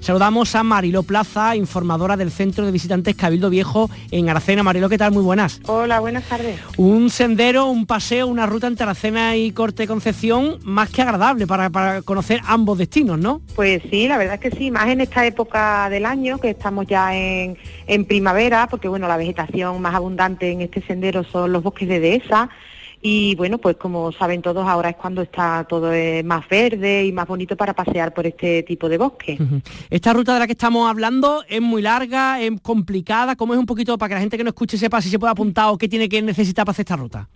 Saludamos 0.00 0.54
a 0.54 0.62
Marilo 0.62 1.02
Plaza, 1.02 1.54
informadora 1.54 2.16
del 2.16 2.30
Centro 2.30 2.64
de 2.64 2.72
Visitantes 2.72 3.14
Cabildo 3.14 3.50
Viejo 3.50 3.90
en 4.10 4.30
Aracena. 4.30 4.62
Marilo, 4.62 4.88
¿qué 4.88 4.96
tal? 4.96 5.12
Muy 5.12 5.22
buenas. 5.22 5.60
Hola, 5.66 6.00
buenas 6.00 6.24
tardes. 6.24 6.58
Un 6.78 7.10
sendero, 7.10 7.66
un 7.66 7.84
paseo, 7.84 8.26
una 8.26 8.46
ruta 8.46 8.68
entre 8.68 8.84
Aracena 8.84 9.36
y 9.36 9.52
Corte 9.52 9.86
Concepción 9.86 10.60
más 10.64 10.88
que 10.88 11.02
agradable 11.02 11.46
para, 11.46 11.68
para 11.68 12.00
conocer 12.00 12.40
ambos 12.46 12.78
destinos, 12.78 13.18
¿no? 13.18 13.42
Pues 13.54 13.82
sí, 13.90 14.08
la 14.08 14.16
verdad 14.16 14.40
es 14.42 14.50
que 14.50 14.56
sí, 14.56 14.70
más 14.70 14.88
en 14.88 15.02
esta 15.02 15.26
época 15.26 15.90
del 15.90 16.06
año, 16.06 16.38
que 16.38 16.50
estamos 16.50 16.86
ya 16.86 17.14
en, 17.14 17.58
en 17.86 18.04
primavera, 18.06 18.66
porque 18.68 18.88
bueno, 18.88 19.08
la 19.08 19.18
vegetación 19.18 19.82
más 19.82 19.94
abundante 19.94 20.50
en 20.50 20.62
este 20.62 20.80
sendero 20.86 21.22
son 21.22 21.52
los 21.52 21.62
bosques 21.62 21.86
de 21.86 22.00
dehesa, 22.00 22.48
y 23.06 23.34
bueno, 23.34 23.58
pues 23.58 23.76
como 23.76 24.12
saben 24.12 24.40
todos, 24.40 24.66
ahora 24.66 24.88
es 24.88 24.96
cuando 24.96 25.20
está 25.20 25.66
todo 25.68 25.92
eh, 25.92 26.22
más 26.22 26.48
verde 26.48 27.04
y 27.04 27.12
más 27.12 27.28
bonito 27.28 27.54
para 27.54 27.74
pasear 27.74 28.14
por 28.14 28.26
este 28.26 28.62
tipo 28.62 28.88
de 28.88 28.96
bosque. 28.96 29.38
Esta 29.90 30.14
ruta 30.14 30.32
de 30.32 30.40
la 30.40 30.46
que 30.46 30.54
estamos 30.54 30.88
hablando 30.88 31.44
es 31.46 31.60
muy 31.60 31.82
larga, 31.82 32.40
es 32.40 32.50
complicada, 32.62 33.36
¿cómo 33.36 33.52
es 33.52 33.60
un 33.60 33.66
poquito 33.66 33.98
para 33.98 34.08
que 34.08 34.14
la 34.14 34.20
gente 34.22 34.38
que 34.38 34.44
no 34.44 34.48
escuche 34.48 34.78
sepa 34.78 35.02
si 35.02 35.10
se 35.10 35.18
puede 35.18 35.32
apuntar 35.32 35.68
o 35.68 35.76
qué 35.76 35.86
tiene 35.86 36.08
que 36.08 36.22
necesitar 36.22 36.64
para 36.64 36.70
hacer 36.70 36.84
esta 36.84 36.96
ruta? 36.96 37.28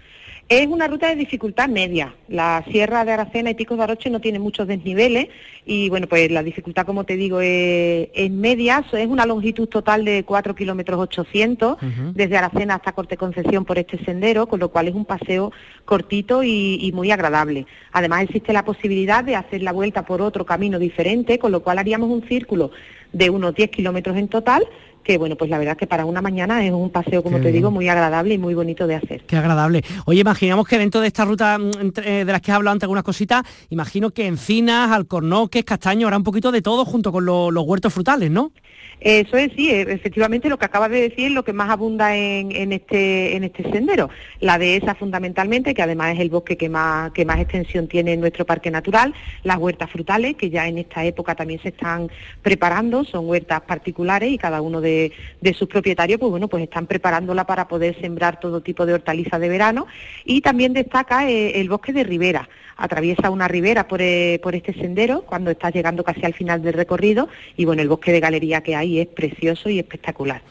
Es 0.49 0.67
una 0.67 0.89
ruta 0.89 1.09
de 1.09 1.17
dificultad 1.17 1.69
media. 1.69 2.15
La 2.27 2.65
Sierra 2.71 3.05
de 3.05 3.13
Aracena 3.13 3.51
y 3.51 3.55
Picos 3.55 3.77
de 3.77 3.85
Aroche 3.85 4.09
no 4.09 4.19
tiene 4.19 4.39
muchos 4.39 4.67
desniveles 4.67 5.29
y 5.67 5.91
bueno, 5.91 6.07
pues 6.07 6.31
la 6.31 6.43
dificultad, 6.43 6.87
como 6.87 7.05
te 7.05 7.17
digo, 7.17 7.43
es, 7.43 8.31
media. 8.31 8.83
Es 8.91 9.07
una 9.09 9.27
longitud 9.27 9.69
total 9.69 10.07
de 10.07 10.25
4 10.25 10.55
kilómetros 10.55 11.01
800 11.01 11.77
desde 12.15 12.39
Aracena 12.39 12.77
hasta 12.77 12.93
Corte 12.93 13.19
Concepción 13.19 13.67
por 13.67 13.79
este 13.79 14.03
sendero, 14.07 14.47
con 14.47 14.59
lo 14.59 14.71
cual 14.71 14.89
es 14.89 14.95
un 14.95 15.05
paseo 15.05 15.53
cortito 15.85 16.43
y, 16.43 16.91
muy 16.95 17.11
agradable. 17.11 17.67
Además 17.93 18.23
existe 18.23 18.55
la 18.55 18.65
posibilidad 18.65 19.23
de 19.23 19.37
hacer 19.37 19.63
la 19.63 19.73
vuelta 19.73 20.07
por 20.07 20.23
otro 20.23 20.47
camino 20.47 20.79
diferente, 20.79 21.39
con 21.39 21.53
lo 21.53 21.63
cual 21.63 21.79
haríamos 21.79 22.09
un 22.09 22.27
círculo 22.27 22.71
de 23.13 23.29
unos 23.29 23.55
10 23.55 23.71
kilómetros 23.71 24.17
en 24.17 24.29
total 24.29 24.67
que 25.09 25.17
bueno, 25.17 25.37
pues 25.37 25.49
la 25.49 25.57
verdad 25.57 25.73
es 25.73 25.79
que 25.79 25.87
para 25.87 26.05
una 26.05 26.21
mañana 26.21 26.63
es 26.63 26.71
un 26.71 26.91
paseo, 26.91 27.23
como 27.23 27.41
te 27.41 27.51
digo, 27.51 27.71
muy 27.71 27.89
agradable 27.89 28.35
y 28.35 28.39
muy 28.39 28.53
bonito 28.53 28.87
de 28.87 28.97
hacer. 28.97 29.23
Qué 29.23 29.37
agradable. 29.37 29.83
Oye, 30.05 30.21
imaginamos 30.21 30.69
que 30.69 30.77
dentro 30.77 31.01
de 31.01 31.07
esta 31.07 31.25
ruta 31.25 31.57
mm, 31.57 31.71
eh, 32.05 32.25
de 32.27 32.31
las 32.31 32.43
que 32.43 32.53
has 32.53 32.57
hablado 32.57 32.75
antes 32.75 32.85
algunas 32.85 33.05
cositas, 33.05 33.43
imagino 33.71 34.11
que 34.11 34.27
encinas, 34.27 34.91
alcornoques, 34.91 35.65
castaños, 35.65 36.09
habrá 36.09 36.19
un 36.19 36.25
poquito 36.25 36.53
de 36.53 36.61
todo 36.61 36.85
junto 36.85 37.11
con 37.11 37.25
los 37.25 37.65
huertos 37.65 37.91
frutales, 37.91 38.31
¿no? 38.31 38.53
Eso 39.01 39.37
es, 39.37 39.53
sí, 39.57 39.71
e, 39.71 39.83
efectivamente 39.83 40.49
lo 40.49 40.59
que 40.59 40.65
acabas 40.65 40.91
de 40.91 41.03
decir 41.03 41.27
es 41.27 41.33
lo 41.33 41.45
que 41.45 41.53
más 41.53 41.71
abunda 41.71 42.17
en, 42.17 42.73
este, 42.73 43.37
en 43.37 43.45
este 43.45 43.63
sendero. 43.71 44.11
La 44.41 44.59
dehesa 44.59 44.95
fundamentalmente, 44.95 45.75
que 45.75 45.83
además 45.83 46.15
es 46.15 46.21
el 46.21 46.31
bosque 46.31 46.57
que 46.57 46.69
más, 46.69 47.13
que 47.13 47.25
más 47.25 47.39
extensión 47.39 47.87
tiene 47.87 48.15
en 48.15 48.21
nuestro 48.21 48.45
parque 48.45 48.71
natural, 48.71 49.15
las 49.45 49.59
huertas 49.59 49.91
frutales, 49.91 50.37
que 50.37 50.51
ya 50.51 50.67
en 50.67 50.79
esta 50.79 51.05
época 51.05 51.35
también 51.35 51.61
se 51.63 51.69
están 51.69 52.11
preparando, 52.43 53.05
son 53.05 53.29
huertas 53.29 53.61
particulares 53.63 54.31
y 54.33 54.39
cada 54.39 54.61
uno 54.61 54.81
de, 54.81 55.13
sus 55.55 55.69
propietarios, 55.69 56.21
pues 56.21 56.31
bueno, 56.31 56.49
pues 56.49 56.63
están 56.63 56.87
preparándola 56.87 57.45
para 57.45 57.69
poder 57.69 57.99
sembrar 58.01 58.39
todo 58.41 58.61
tipo 58.61 58.85
de 58.85 58.95
hortalizas 58.95 59.41
de 59.41 59.49
verano. 59.49 59.87
Y 60.25 60.41
también 60.41 60.73
destaca 60.73 61.29
eh, 61.29 61.61
el 61.61 61.69
bosque 61.69 61.93
de 61.93 62.05
ribera 62.05 62.49
atraviesa 62.79 63.31
una 63.31 63.49
ribera 63.49 63.89
por, 63.89 64.01
eh, 64.01 64.41
por, 64.43 64.55
este 64.55 64.73
sendero 64.73 65.23
cuando 65.23 65.51
estás 65.51 65.75
llegando 65.75 66.05
casi 66.05 66.25
al 66.25 66.33
final 66.33 66.63
del 66.63 66.75
recorrido 66.75 67.29
y 67.57 67.65
bueno, 67.65 67.83
el 67.83 67.89
bosque 67.89 68.13
de 68.13 68.21
galería 68.21 68.63
que 68.63 68.77
hay 68.77 68.88
y 68.89 69.01
es 69.01 69.07
precioso 69.07 69.69
y 69.69 69.79
espectacular. 69.79 70.43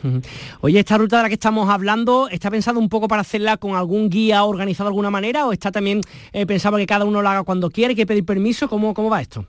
Oye, 0.61 0.79
esta 0.79 0.97
ruta 0.97 1.17
de 1.17 1.23
la 1.23 1.29
que 1.29 1.35
estamos 1.35 1.69
hablando, 1.69 2.29
¿está 2.29 2.51
pensado 2.51 2.79
un 2.79 2.89
poco 2.89 3.07
para 3.07 3.21
hacerla 3.21 3.57
con 3.57 3.75
algún 3.75 4.09
guía 4.09 4.43
organizado 4.43 4.87
de 4.87 4.91
alguna 4.91 5.09
manera 5.09 5.47
o 5.47 5.53
está 5.53 5.71
también 5.71 6.01
eh, 6.31 6.45
pensado 6.45 6.77
que 6.77 6.85
cada 6.85 7.05
uno 7.05 7.21
lo 7.21 7.29
haga 7.29 7.43
cuando 7.43 7.69
quiere, 7.69 7.95
que 7.95 8.05
pedir 8.05 8.25
permiso? 8.25 8.69
¿Cómo, 8.69 8.93
cómo 8.93 9.09
va 9.09 9.21
esto? 9.21 9.45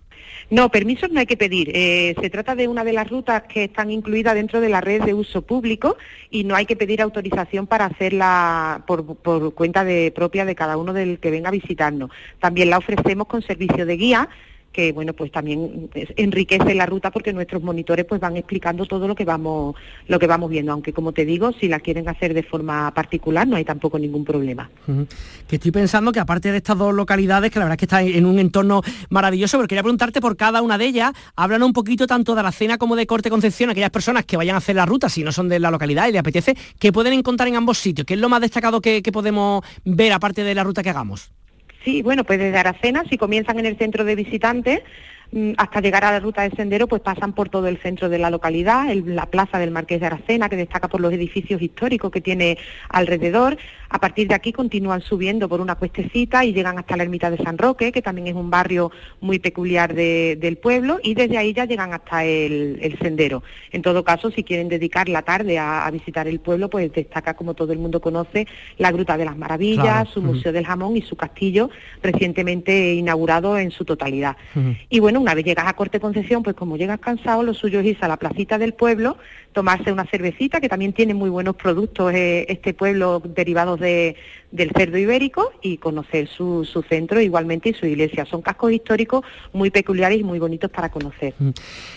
No, 0.51 0.71
permisos 0.71 1.11
no 1.11 1.21
hay 1.21 1.27
que 1.27 1.37
pedir. 1.37 1.71
Eh, 1.75 2.15
se 2.21 2.31
trata 2.31 2.55
de 2.55 2.69
una 2.69 2.85
de 2.85 2.93
las 2.93 3.09
rutas 3.09 3.43
que 3.43 3.65
están 3.65 3.91
incluidas 3.91 4.35
dentro 4.35 4.61
de 4.61 4.69
la 4.69 4.81
red 4.81 5.03
de 5.03 5.15
uso 5.15 5.43
público 5.43 5.97
y 6.31 6.45
no 6.45 6.55
hay 6.55 6.65
que 6.67 6.77
pedir 6.77 7.03
autorización 7.03 7.67
para 7.67 7.87
hacerla 7.87 8.83
por, 8.87 9.17
por 9.17 9.55
cuenta 9.55 9.85
de, 9.85 10.11
propia 10.15 10.45
de 10.45 10.55
cada 10.55 10.77
uno 10.77 10.93
del 10.93 11.19
que 11.19 11.31
venga 11.31 11.49
a 11.49 11.53
visitarnos. 11.53 12.11
También 12.41 12.71
la 12.71 12.79
ofrecemos 12.79 13.27
con 13.27 13.43
servicio 13.43 13.85
de 13.85 13.97
guía 13.97 14.29
que 14.79 14.93
bueno 14.93 15.13
pues 15.13 15.33
también 15.33 15.91
enriquece 16.15 16.73
la 16.73 16.87
ruta 16.87 17.11
porque 17.11 17.33
nuestros 17.33 17.61
monitores 17.61 18.05
pues 18.05 18.21
van 18.21 18.37
explicando 18.37 18.87
todo 18.87 19.09
lo 19.09 19.17
que 19.17 19.25
vamos 19.25 19.75
lo 20.07 20.21
que 20.21 20.29
vamos 20.29 20.49
viendo. 20.49 20.71
Aunque 20.71 20.93
como 20.93 21.11
te 21.11 21.25
digo 21.25 21.51
si 21.51 21.67
la 21.67 21.81
quieren 21.81 22.09
hacer 22.09 22.33
de 22.33 22.45
forma 22.45 22.95
particular 22.95 23.45
no 23.49 23.57
hay 23.57 23.65
tampoco 23.65 23.99
ningún 23.99 24.25
problema. 24.25 24.71
Que 25.49 25.57
estoy 25.57 25.73
pensando 25.73 26.13
que 26.13 26.21
aparte 26.21 26.53
de 26.53 26.59
estas 26.59 26.79
dos 26.79 26.95
localidades 26.95 27.51
que 27.51 27.59
la 27.59 27.65
verdad 27.65 27.75
es 27.75 27.79
que 27.79 27.85
está 27.87 28.03
en 28.03 28.25
un 28.25 28.39
entorno 28.39 28.83
maravilloso 29.11 29.59
pero 29.59 29.67
quería 29.67 29.83
preguntarte 29.83 30.21
por 30.21 30.37
cada 30.37 30.63
una 30.63 30.79
de 30.79 30.85
ellas. 30.85 31.13
Hablan 31.35 31.65
un 31.65 31.73
poquito 31.73 32.07
tanto 32.07 32.37
de 32.37 32.45
la 32.45 32.53
cena 32.53 32.79
como 32.79 32.95
de 32.95 33.05
Corte 33.05 33.31
Concepción 33.31 33.71
aquellas 33.71 33.91
personas 33.91 34.27
que 34.27 34.37
vayan 34.37 34.55
a 34.55 34.59
hacer 34.59 34.77
la 34.77 34.87
ruta 34.87 35.09
si 35.09 35.25
no 35.25 35.33
son 35.33 35.49
de 35.49 35.59
la 35.59 35.73
localidad 35.73 36.07
y 36.07 36.13
le 36.13 36.21
apetece 36.21 36.57
que 36.79 36.93
pueden 36.93 37.15
encontrar 37.15 37.49
en 37.49 37.57
ambos 37.57 37.79
sitios 37.79 38.07
qué 38.07 38.15
es 38.15 38.21
lo 38.21 38.29
más 38.29 38.41
destacado 38.41 38.81
que 38.81 39.03
podemos 39.13 39.65
ver 39.85 40.13
aparte 40.13 40.45
de 40.45 40.55
la 40.55 40.63
ruta 40.63 40.85
que 40.85 40.91
hagamos 40.91 41.33
Sí, 41.89 42.03
bueno, 42.03 42.23
pues 42.23 42.39
desde 42.39 42.59
Aracena, 42.59 43.03
si 43.09 43.17
comienzan 43.17 43.59
en 43.61 43.65
el 43.65 43.79
centro 43.79 44.05
de 44.05 44.15
visitantes, 44.15 44.83
Mm, 45.31 45.53
hasta 45.59 45.83
llegar 45.83 46.07
a 46.07 46.13
la 46.13 46.21
ruta 46.21 46.41
de 46.43 46.57
sendero, 46.57 46.87
pues 46.87 47.03
pasan 47.03 47.35
por 47.35 47.51
todo 47.51 47.69
el 47.69 47.77
centro 47.79 48.09
de 48.09 48.19
la 48.19 48.31
localidad, 48.31 48.87
la 48.95 49.27
plaza 49.27 49.59
del 49.59 49.71
Marqués 49.71 50.01
de 50.01 50.07
Aracena, 50.07 50.49
que 50.49 50.57
destaca 50.57 50.89
por 50.89 51.03
los 51.03 51.13
edificios 51.13 51.61
históricos 51.61 52.11
que 52.11 52.23
tiene 52.23 52.57
alrededor. 52.89 53.59
A 53.91 53.99
partir 54.01 54.29
de 54.29 54.35
aquí 54.35 54.53
continúan 54.53 55.01
subiendo 55.01 55.49
por 55.49 55.61
una 55.61 55.75
cuestecita 55.75 56.45
y 56.45 56.53
llegan 56.53 56.79
hasta 56.79 56.97
la 56.97 57.05
ermita 57.05 57.31
de 57.31 57.39
San 57.39 57.57
Roque, 57.57 57.91
que 57.91 58.03
también 58.03 58.27
es 58.27 58.35
un 58.35 58.51
barrio 58.51 58.91
muy 59.21 59.39
peculiar 59.39 59.95
del 59.95 60.59
pueblo, 60.59 60.99
y 61.03 61.15
desde 61.15 61.39
ahí 61.39 61.55
ya 61.55 61.65
llegan 61.65 61.95
hasta 61.95 62.25
el, 62.25 62.97
sendero. 63.01 63.43
En 63.73 63.83
todo 63.83 64.05
caso, 64.05 64.31
si 64.31 64.45
quieren 64.45 64.69
dedicar 64.69 65.09
la 65.09 65.23
tarde 65.23 65.59
a, 65.59 65.89
visitar 65.91 66.29
el 66.29 66.41
pueblo, 66.41 66.69
pues 66.69 66.93
destaca, 66.93 67.35
como 67.35 67.55
todo 67.55 67.73
el 67.73 67.79
mundo 67.79 68.01
conoce, 68.01 68.47
la 68.77 68.93
Gruta 68.93 69.17
de 69.17 69.25
las 69.25 69.37
Maravillas, 69.37 70.09
su 70.09 70.21
Museo 70.21 70.53
del 70.53 70.67
Jamón 70.67 70.97
y 70.97 71.03
su 71.03 71.17
castillo 71.17 71.71
recientemente 72.03 72.95
inaugurado 72.95 73.59
en 73.59 73.71
su 73.71 73.85
totalidad. 73.85 74.37
Y 74.91 75.01
bueno, 75.01 75.21
una 75.21 75.35
vez 75.35 75.45
llegas 75.45 75.67
a 75.67 75.73
Corte 75.73 76.01
Concesión, 76.01 76.43
pues 76.43 76.57
como 76.57 76.77
llegas 76.77 77.01
cansado, 77.01 77.43
lo 77.43 77.55
suyo 77.55 77.81
es 77.81 77.87
irse 77.87 78.05
a 78.05 78.09
la 78.09 78.17
placita 78.17 78.59
del 78.59 78.75
pueblo, 78.75 79.17
tomarse 79.53 79.93
una 79.93 80.05
cervecita, 80.07 80.61
que 80.61 80.69
también 80.69 80.93
tiene 80.93 81.15
muy 81.15 81.31
buenos 81.31 81.57
productos 81.57 82.13
eh, 82.13 82.47
este 82.49 82.75
pueblo 82.75 83.21
derivados 83.25 83.81
de, 83.81 84.17
del 84.51 84.71
cerdo 84.77 84.99
ibérico, 84.99 85.53
y 85.63 85.79
conocer 85.79 86.29
su, 86.29 86.67
centro 86.89 87.21
igualmente 87.21 87.71
y 87.71 87.75
su 87.75 87.87
iglesia. 87.87 88.25
Son 88.25 88.41
cascos 88.41 88.73
históricos 88.73 89.25
muy 89.53 89.71
peculiares 89.71 90.21
y 90.21 90.25
muy 90.25 90.39
bonitos 90.39 90.71
para 90.71 90.91
conocer. 90.91 91.35
Mm. 91.39 91.51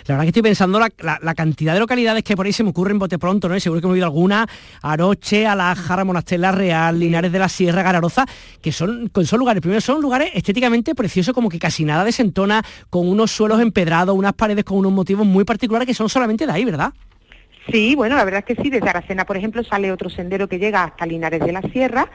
La 0.08 0.16
verdad 0.16 0.24
que 0.24 0.30
estoy 0.30 0.42
pensando 0.42 0.80
la, 0.80 1.36
cantidad 1.36 1.74
de 1.74 1.80
localidades 1.80 2.24
que 2.24 2.36
por 2.36 2.46
ahí 2.46 2.54
se 2.54 2.64
me 2.64 2.72
ocurren 2.72 3.00
bote 3.00 3.18
pronto, 3.18 3.48
¿no? 3.48 3.60
seguro 3.60 3.82
que 3.82 3.88
me 3.88 3.92
he 3.92 3.94
oído 3.94 4.06
alguna, 4.06 4.48
Aroche, 4.82 5.46
Alájara, 5.46 6.04
Monastela 6.04 6.52
Real, 6.52 7.00
Linares 7.00 7.32
de 7.32 7.40
la 7.40 7.48
Sierra, 7.48 7.84
Gararoza, 7.84 8.26
que 8.62 8.72
son, 8.72 9.12
son 9.24 9.40
lugares, 9.40 9.62
primero 9.62 9.82
son 9.82 10.02
lugares 10.02 10.32
estéticamente 10.34 10.96
preciosos, 10.96 11.34
como 11.34 11.50
que 11.50 11.60
casi 11.60 11.86
nada 11.86 12.04
desentona, 12.04 12.64
con 12.90 13.08
unos 13.08 13.32
suelos 13.32 13.62
empedrados, 13.62 14.16
unas 14.16 14.34
paredes 14.34 14.66
con 14.66 14.78
unos 14.78 14.92
motivos 14.92 15.26
muy 15.26 15.44
particulares 15.44 15.88
que 15.88 15.94
son 15.94 16.10
solamente 16.10 16.46
de 16.46 16.52
ahí, 16.52 16.66
¿verdad? 16.66 16.94
Sí, 17.70 17.96
bueno, 17.96 18.16
la 18.16 18.24
verdad 18.24 18.44
es 18.48 18.56
que 18.56 18.62
sí, 18.62 18.70
desde 18.70 18.90
Aracena, 18.90 19.26
por 19.26 19.38
ejemplo, 19.38 19.64
sale 19.64 19.92
otro 19.92 20.10
sendero 20.10 20.48
que 20.48 20.58
llega 20.58 20.84
hasta 20.84 21.06
Linares 21.06 21.42
de 21.42 21.52
la 21.52 21.62
Sierra, 21.62 22.10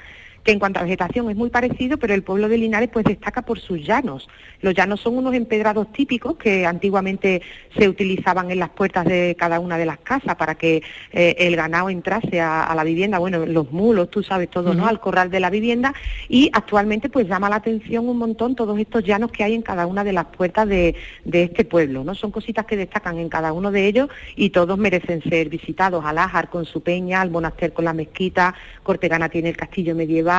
que 0.46 0.52
en 0.52 0.60
cuanto 0.60 0.78
a 0.78 0.84
vegetación 0.84 1.28
es 1.28 1.36
muy 1.36 1.50
parecido, 1.50 1.98
pero 1.98 2.14
el 2.14 2.22
pueblo 2.22 2.48
de 2.48 2.56
Linares 2.56 2.88
pues 2.92 3.04
destaca 3.04 3.42
por 3.42 3.58
sus 3.58 3.84
llanos. 3.84 4.28
Los 4.60 4.74
llanos 4.74 5.00
son 5.00 5.18
unos 5.18 5.34
empedrados 5.34 5.90
típicos 5.92 6.36
que 6.36 6.64
antiguamente 6.64 7.42
se 7.76 7.88
utilizaban 7.88 8.52
en 8.52 8.60
las 8.60 8.70
puertas 8.70 9.06
de 9.06 9.34
cada 9.36 9.58
una 9.58 9.76
de 9.76 9.86
las 9.86 9.98
casas 9.98 10.36
para 10.36 10.54
que 10.54 10.84
eh, 11.12 11.34
el 11.40 11.56
ganado 11.56 11.90
entrase 11.90 12.40
a, 12.40 12.72
la 12.76 12.84
vivienda, 12.84 13.18
bueno, 13.18 13.44
los 13.44 13.72
mulos, 13.72 14.08
tú 14.08 14.22
sabes 14.22 14.48
todo, 14.48 14.72
¿no? 14.72 14.86
Al 14.86 15.00
corral 15.00 15.30
de 15.30 15.40
la 15.40 15.50
vivienda 15.50 15.92
y 16.28 16.48
actualmente 16.52 17.08
pues 17.08 17.26
llama 17.26 17.50
la 17.50 17.56
atención 17.56 18.08
un 18.08 18.18
montón 18.18 18.54
todos 18.54 18.78
estos 18.78 19.02
llanos 19.02 19.32
que 19.32 19.42
hay 19.42 19.54
en 19.54 19.62
cada 19.62 19.86
una 19.86 20.04
de 20.04 20.12
las 20.12 20.26
puertas 20.26 20.68
de, 20.68 20.94
este 21.24 21.64
pueblo, 21.64 22.04
¿no? 22.04 22.14
Son 22.14 22.30
cositas 22.30 22.66
que 22.66 22.76
destacan 22.76 23.18
en 23.18 23.28
cada 23.28 23.52
uno 23.52 23.72
de 23.72 23.88
ellos 23.88 24.08
y 24.36 24.50
todos 24.50 24.78
merecen 24.78 25.22
ser 25.22 25.48
visitados. 25.48 26.04
Alájar 26.04 26.50
con 26.50 26.64
su 26.66 26.82
peña, 26.82 27.20
el 27.22 27.30
monaster 27.30 27.72
con 27.72 27.84
la 27.84 27.92
mezquita, 27.92 28.54
Cortegana 28.84 29.28
tiene 29.28 29.48
el 29.48 29.56
castillo 29.56 29.96
medieval, 29.96 30.35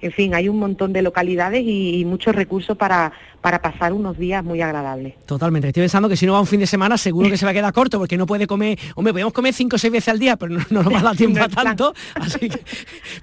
en 0.00 0.12
fin, 0.12 0.34
hay 0.34 0.48
un 0.48 0.58
montón 0.58 0.92
de 0.92 1.02
localidades 1.02 1.62
y, 1.64 2.04
muchos 2.04 2.34
recursos 2.34 2.76
para, 2.76 3.12
para 3.40 3.60
pasar 3.60 3.92
unos 3.92 4.18
días 4.18 4.42
muy 4.42 4.60
agradables. 4.60 5.14
Totalmente, 5.26 5.68
estoy 5.68 5.82
pensando 5.82 6.08
que 6.08 6.16
si 6.16 6.26
no 6.26 6.32
va 6.32 6.40
un 6.40 6.46
fin 6.46 6.60
de 6.60 6.66
semana 6.66 6.96
seguro 6.98 7.28
que 7.28 7.36
se 7.36 7.44
va 7.44 7.52
a 7.52 7.54
quedar 7.54 7.72
corto 7.72 7.98
porque 7.98 8.16
no 8.16 8.26
puede 8.26 8.46
comer, 8.46 8.78
hombre, 8.94 9.12
podemos 9.12 9.32
comer 9.32 9.54
cinco 9.54 9.76
o 9.76 9.78
seis 9.78 9.92
veces 9.92 10.08
al 10.08 10.18
día, 10.18 10.36
pero 10.36 10.54
no, 10.70 10.82
nos 10.82 10.92
va 10.92 10.98
a 10.98 11.02
dar 11.02 11.16
tiempo 11.16 11.42
a 11.42 11.48
tanto, 11.48 11.94
así 12.14 12.48
que 12.48 12.60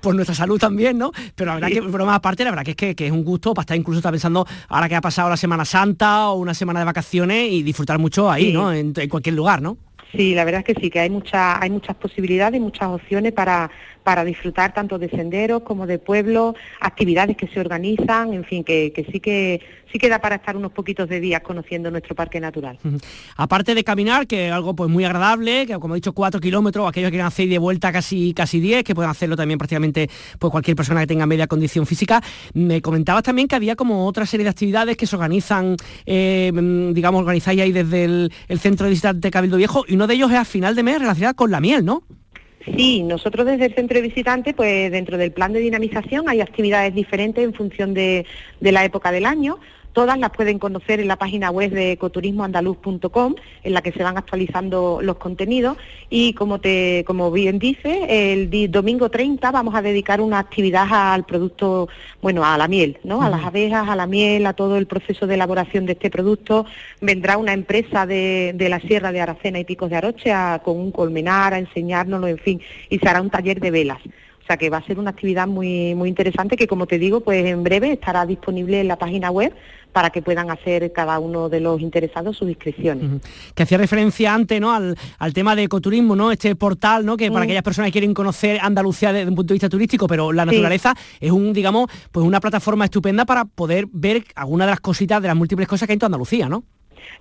por 0.01 0.15
nuestra 0.15 0.35
salud 0.35 0.59
también, 0.59 0.97
¿no? 0.97 1.11
Pero 1.35 1.49
la 1.49 1.55
verdad 1.55 1.69
que, 1.69 1.81
broma 1.81 2.15
aparte, 2.15 2.43
la 2.43 2.51
verdad 2.51 2.63
que 2.63 2.89
es 2.89 2.95
que, 2.95 3.05
es 3.05 3.11
un 3.11 3.23
gusto 3.23 3.53
para 3.53 3.63
estar 3.63 3.77
incluso 3.77 3.99
está 3.99 4.11
pensando 4.11 4.45
ahora 4.69 4.87
que 4.87 4.95
ha 4.95 5.01
pasado 5.01 5.29
la 5.29 5.37
Semana 5.37 5.65
Santa 5.65 6.29
o 6.29 6.35
una 6.35 6.53
semana 6.53 6.79
de 6.79 6.85
vacaciones 6.85 7.51
y 7.51 7.63
disfrutar 7.63 7.99
mucho 7.99 8.29
ahí, 8.29 8.53
¿no? 8.53 8.71
En, 8.71 8.93
en, 8.95 9.09
cualquier 9.09 9.35
lugar, 9.35 9.61
¿no? 9.61 9.77
Sí, 10.11 10.33
la 10.33 10.45
verdad 10.45 10.63
es 10.65 10.73
que 10.73 10.81
sí, 10.81 10.89
que 10.89 10.99
hay, 10.99 11.09
mucha, 11.09 11.61
hay 11.61 11.69
muchas 11.69 11.95
posibilidades, 11.95 12.61
muchas 12.61 12.87
opciones 12.87 13.33
para, 13.33 13.69
para 14.07 14.23
disfrutar 14.23 14.73
tanto 14.73 14.97
de 14.97 15.09
senderos 15.09 15.63
como 15.63 15.85
de 15.85 15.99
pueblos, 15.99 16.55
actividades 16.79 17.35
que 17.35 17.45
se 17.45 17.59
organizan, 17.59 18.33
en 18.33 18.45
fin, 18.45 18.63
que, 18.63 18.93
sí 19.11 19.19
que 19.19 19.61
sí 19.91 19.99
queda 19.99 20.21
para 20.21 20.35
estar 20.35 20.55
unos 20.55 20.71
poquitos 20.71 21.09
de 21.09 21.19
días 21.19 21.41
conociendo 21.41 21.91
nuestro 21.91 22.15
parque 22.15 22.39
natural. 22.39 22.79
Aparte 23.35 23.75
de 23.75 23.83
caminar, 23.83 24.25
que 24.25 24.47
es 24.47 24.53
algo 24.53 24.73
pues 24.77 24.89
muy 24.89 25.03
agradable, 25.03 25.65
que 25.65 25.73
como 25.73 25.93
he 25.93 25.97
dicho, 25.97 26.13
cuatro 26.13 26.39
kilómetros, 26.39 26.87
aquellos 26.87 27.09
que 27.09 27.15
quieran 27.15 27.27
hacer 27.27 27.49
de 27.49 27.57
vuelta 27.57 27.91
casi 27.91 28.33
casi 28.33 28.61
diez, 28.61 28.85
que 28.85 28.95
pueden 28.95 29.11
hacerlo 29.11 29.35
también 29.35 29.57
prácticamente 29.57 30.09
pues 30.39 30.51
cualquier 30.51 30.77
persona 30.77 31.01
que 31.01 31.07
tenga 31.07 31.25
media 31.25 31.47
condición 31.47 31.85
física. 31.85 32.23
Me 32.53 32.81
comentabas 32.81 33.23
también 33.23 33.49
que 33.49 33.57
había 33.57 33.75
como 33.75 34.07
otra 34.07 34.25
serie 34.25 34.45
de 34.45 34.51
actividades 34.51 34.95
que 34.95 35.05
se 35.05 35.17
organizan, 35.17 35.75
eh, 36.05 36.49
digamos, 36.93 37.19
organizáis 37.19 37.59
ahí 37.59 37.73
desde 37.73 38.05
el, 38.05 38.31
centro 38.57 38.85
de 38.85 38.91
visitantes 38.91 39.21
de 39.21 39.31
Cabildo 39.31 39.57
Viejo, 39.57 39.83
y 39.85 39.95
uno 39.95 40.07
de 40.07 40.13
ellos 40.13 40.31
es 40.31 40.37
a 40.37 40.45
final 40.45 40.75
de 40.75 40.83
mes 40.83 40.97
relacionado 40.97 41.35
con 41.35 41.51
la 41.51 41.59
miel, 41.59 41.83
¿no? 41.83 42.03
Sí, 42.75 43.03
nosotros 43.03 43.45
desde 43.45 43.65
el 43.65 43.73
centro 43.75 43.95
de 43.95 44.01
visitantes, 44.01 44.53
pues 44.53 44.91
dentro 44.91 45.17
del 45.17 45.31
plan 45.31 45.53
de 45.53 45.59
dinamización 45.59 46.27
hay 46.27 46.41
actividades 46.41 46.93
diferentes 46.93 47.43
en 47.43 47.53
función 47.53 47.93
de, 47.93 48.25
de 48.59 48.71
la 48.71 48.83
época 48.83 49.11
del 49.11 49.25
año. 49.25 49.59
Todas 49.97 50.19
las 50.19 50.29
pueden 50.29 50.59
conocer 50.59 50.99
en 50.99 51.07
la 51.07 51.15
página 51.15 51.49
web 51.49 51.71
de 51.71 51.93
ecoturismoandaluz.com, 51.93 53.33
en 53.63 53.73
la 53.73 53.81
que 53.81 53.91
se 53.91 54.03
van 54.03 54.15
actualizando 54.15 54.99
los 55.01 55.17
contenidos. 55.17 55.75
Y 56.07 56.33
como, 56.33 56.59
te, 56.59 57.03
como 57.07 57.31
bien 57.31 57.57
dice, 57.57 58.31
el 58.31 58.69
domingo 58.69 59.09
30 59.09 59.49
vamos 59.49 59.73
a 59.73 59.81
dedicar 59.81 60.21
una 60.21 60.37
actividad 60.37 60.85
al 60.91 61.25
producto, 61.25 61.89
bueno, 62.21 62.45
a 62.45 62.59
la 62.59 62.67
miel, 62.67 62.99
¿no? 63.03 63.23
A 63.23 63.29
las 63.31 63.43
abejas, 63.43 63.89
a 63.89 63.95
la 63.95 64.05
miel, 64.05 64.45
a 64.45 64.53
todo 64.53 64.77
el 64.77 64.85
proceso 64.85 65.25
de 65.25 65.33
elaboración 65.33 65.87
de 65.87 65.93
este 65.93 66.11
producto. 66.11 66.67
Vendrá 67.01 67.37
una 67.37 67.53
empresa 67.53 68.05
de, 68.05 68.53
de 68.53 68.69
la 68.69 68.79
Sierra 68.79 69.11
de 69.11 69.21
Aracena 69.21 69.57
y 69.57 69.65
Picos 69.65 69.89
de 69.89 69.95
Aroche 69.95 70.31
con 70.63 70.77
un 70.77 70.91
colmenar 70.91 71.55
a 71.55 71.57
enseñárnoslo, 71.57 72.27
en 72.27 72.37
fin, 72.37 72.61
y 72.91 72.99
se 72.99 73.09
hará 73.09 73.19
un 73.19 73.31
taller 73.31 73.59
de 73.59 73.71
velas. 73.71 74.01
O 74.05 74.47
sea 74.47 74.55
que 74.55 74.69
va 74.69 74.77
a 74.77 74.85
ser 74.85 74.97
una 74.97 75.09
actividad 75.09 75.45
muy, 75.45 75.93
muy 75.93 76.07
interesante 76.07 76.55
que, 76.55 76.67
como 76.67 76.87
te 76.87 76.97
digo, 76.97 77.19
pues 77.19 77.45
en 77.45 77.63
breve 77.63 77.91
estará 77.91 78.25
disponible 78.25 78.79
en 78.79 78.87
la 78.87 78.95
página 78.95 79.29
web 79.29 79.53
para 79.97 80.11
que 80.11 80.21
puedan 80.21 80.51
hacer 80.51 80.91
cada 80.91 81.17
uno 81.17 81.49
de 81.49 81.59
los 81.59 81.81
interesados 81.81 82.37
sus 82.37 82.47
inscripciones. 82.47 83.19
Que 83.55 83.63
hacía 83.63 83.79
referencia 83.79 84.31
antes 84.31 84.61
¿no? 84.61 84.71
Al, 84.71 84.95
tema 85.33 85.55
de 85.55 85.63
ecoturismo, 85.63 86.15
¿no? 86.15 86.31
Este 86.31 86.55
portal, 86.55 87.03
¿no? 87.03 87.17
Que 87.17 87.31
para 87.31 87.45
aquellas 87.45 87.63
personas 87.63 87.87
que 87.87 87.93
quieren 87.93 88.13
conocer 88.13 88.59
Andalucía 88.61 89.11
desde 89.11 89.27
un 89.27 89.35
punto 89.35 89.53
de 89.53 89.55
vista 89.55 89.69
turístico, 89.69 90.05
pero 90.05 90.31
la 90.31 90.45
naturaleza 90.45 90.93
es 91.19 91.31
un, 91.31 91.51
digamos, 91.51 91.89
pues 92.11 92.23
una 92.23 92.39
plataforma 92.39 92.85
estupenda 92.85 93.25
para 93.25 93.45
poder 93.45 93.87
ver 93.91 94.23
alguna 94.35 94.65
de 94.65 94.71
las 94.73 94.81
cositas, 94.81 95.19
de 95.19 95.29
las 95.29 95.37
múltiples 95.37 95.67
cosas 95.67 95.87
que 95.87 95.93
hay 95.93 95.95
en 95.95 95.99
toda 95.99 96.09
Andalucía, 96.09 96.47
¿no? 96.47 96.63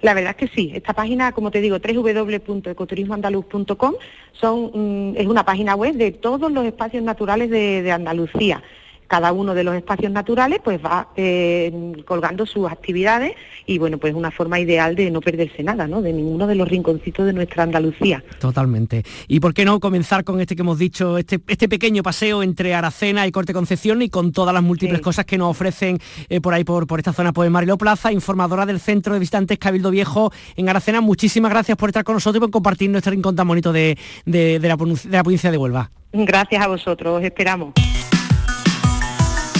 La 0.02 0.12
verdad 0.12 0.36
es 0.38 0.46
que 0.46 0.48
sí. 0.54 0.70
Esta 0.74 0.92
página, 0.92 1.32
como 1.32 1.50
te 1.50 1.62
digo, 1.62 1.78
www.ecoturismoandaluz.com 1.78 3.94
son, 4.38 4.70
mm, 4.74 5.16
es 5.16 5.26
una 5.26 5.46
página 5.46 5.74
web 5.76 5.94
de 5.94 6.12
todos 6.12 6.52
los 6.52 6.66
espacios 6.66 7.02
naturales 7.02 7.48
de 7.48 7.90
Andalucía 7.90 8.62
cada 9.06 9.32
uno 9.32 9.54
de 9.54 9.64
los 9.64 9.74
espacios 9.74 10.12
naturales 10.12 10.60
pues 10.62 10.80
va 10.84 11.08
eh, 11.16 11.94
colgando 12.04 12.46
sus 12.46 12.70
actividades 12.70 13.32
y 13.66 13.78
bueno 13.78 13.98
pues 13.98 14.14
una 14.14 14.30
forma 14.30 14.58
ideal 14.58 14.94
de 14.96 15.10
no 15.10 15.20
perderse 15.20 15.62
nada 15.62 15.86
no 15.86 16.02
de 16.02 16.12
ninguno 16.12 16.46
de 16.46 16.54
los 16.54 16.68
rinconcitos 16.68 17.26
de 17.26 17.32
nuestra 17.32 17.62
Andalucía. 17.62 18.22
Totalmente. 18.38 19.04
Y 19.28 19.40
por 19.40 19.54
qué 19.54 19.64
no 19.64 19.80
comenzar 19.80 20.24
con 20.24 20.40
este 20.40 20.56
que 20.56 20.62
hemos 20.62 20.78
dicho 20.78 21.18
este 21.18 21.40
este 21.46 21.68
pequeño 21.68 22.02
paseo 22.02 22.42
entre 22.42 22.74
Aracena 22.74 23.26
y 23.26 23.32
Corte 23.32 23.52
Concepción 23.52 24.02
y 24.02 24.08
con 24.08 24.32
todas 24.32 24.54
las 24.54 24.62
múltiples 24.62 25.00
cosas 25.00 25.24
que 25.24 25.38
nos 25.38 25.50
ofrecen 25.50 25.98
eh, 26.28 26.40
por 26.40 26.54
ahí 26.54 26.64
por, 26.64 26.86
por 26.86 26.98
esta 26.98 27.12
zona 27.12 27.32
pues 27.32 27.50
Marilo 27.50 27.78
Plaza 27.78 28.12
informadora 28.12 28.66
del 28.66 28.80
centro 28.80 29.14
de 29.14 29.20
visitantes 29.20 29.58
Cabildo 29.58 29.90
Viejo 29.90 30.32
en 30.56 30.68
Aracena 30.68 31.00
muchísimas 31.00 31.50
gracias 31.50 31.76
por 31.76 31.88
estar 31.88 32.04
con 32.04 32.14
nosotros 32.14 32.38
y 32.38 32.40
por 32.40 32.50
compartir 32.50 32.90
nuestro 32.90 33.12
rincón 33.12 33.36
tan 33.36 33.46
bonito 33.48 33.72
de, 33.72 33.98
de, 34.24 34.58
la, 34.60 34.76
de 34.76 35.16
la 35.16 35.22
provincia 35.22 35.50
de 35.50 35.58
Huelva. 35.58 35.90
Gracias 36.12 36.64
a 36.64 36.68
vosotros 36.68 37.18
os 37.18 37.24
esperamos 37.24 37.72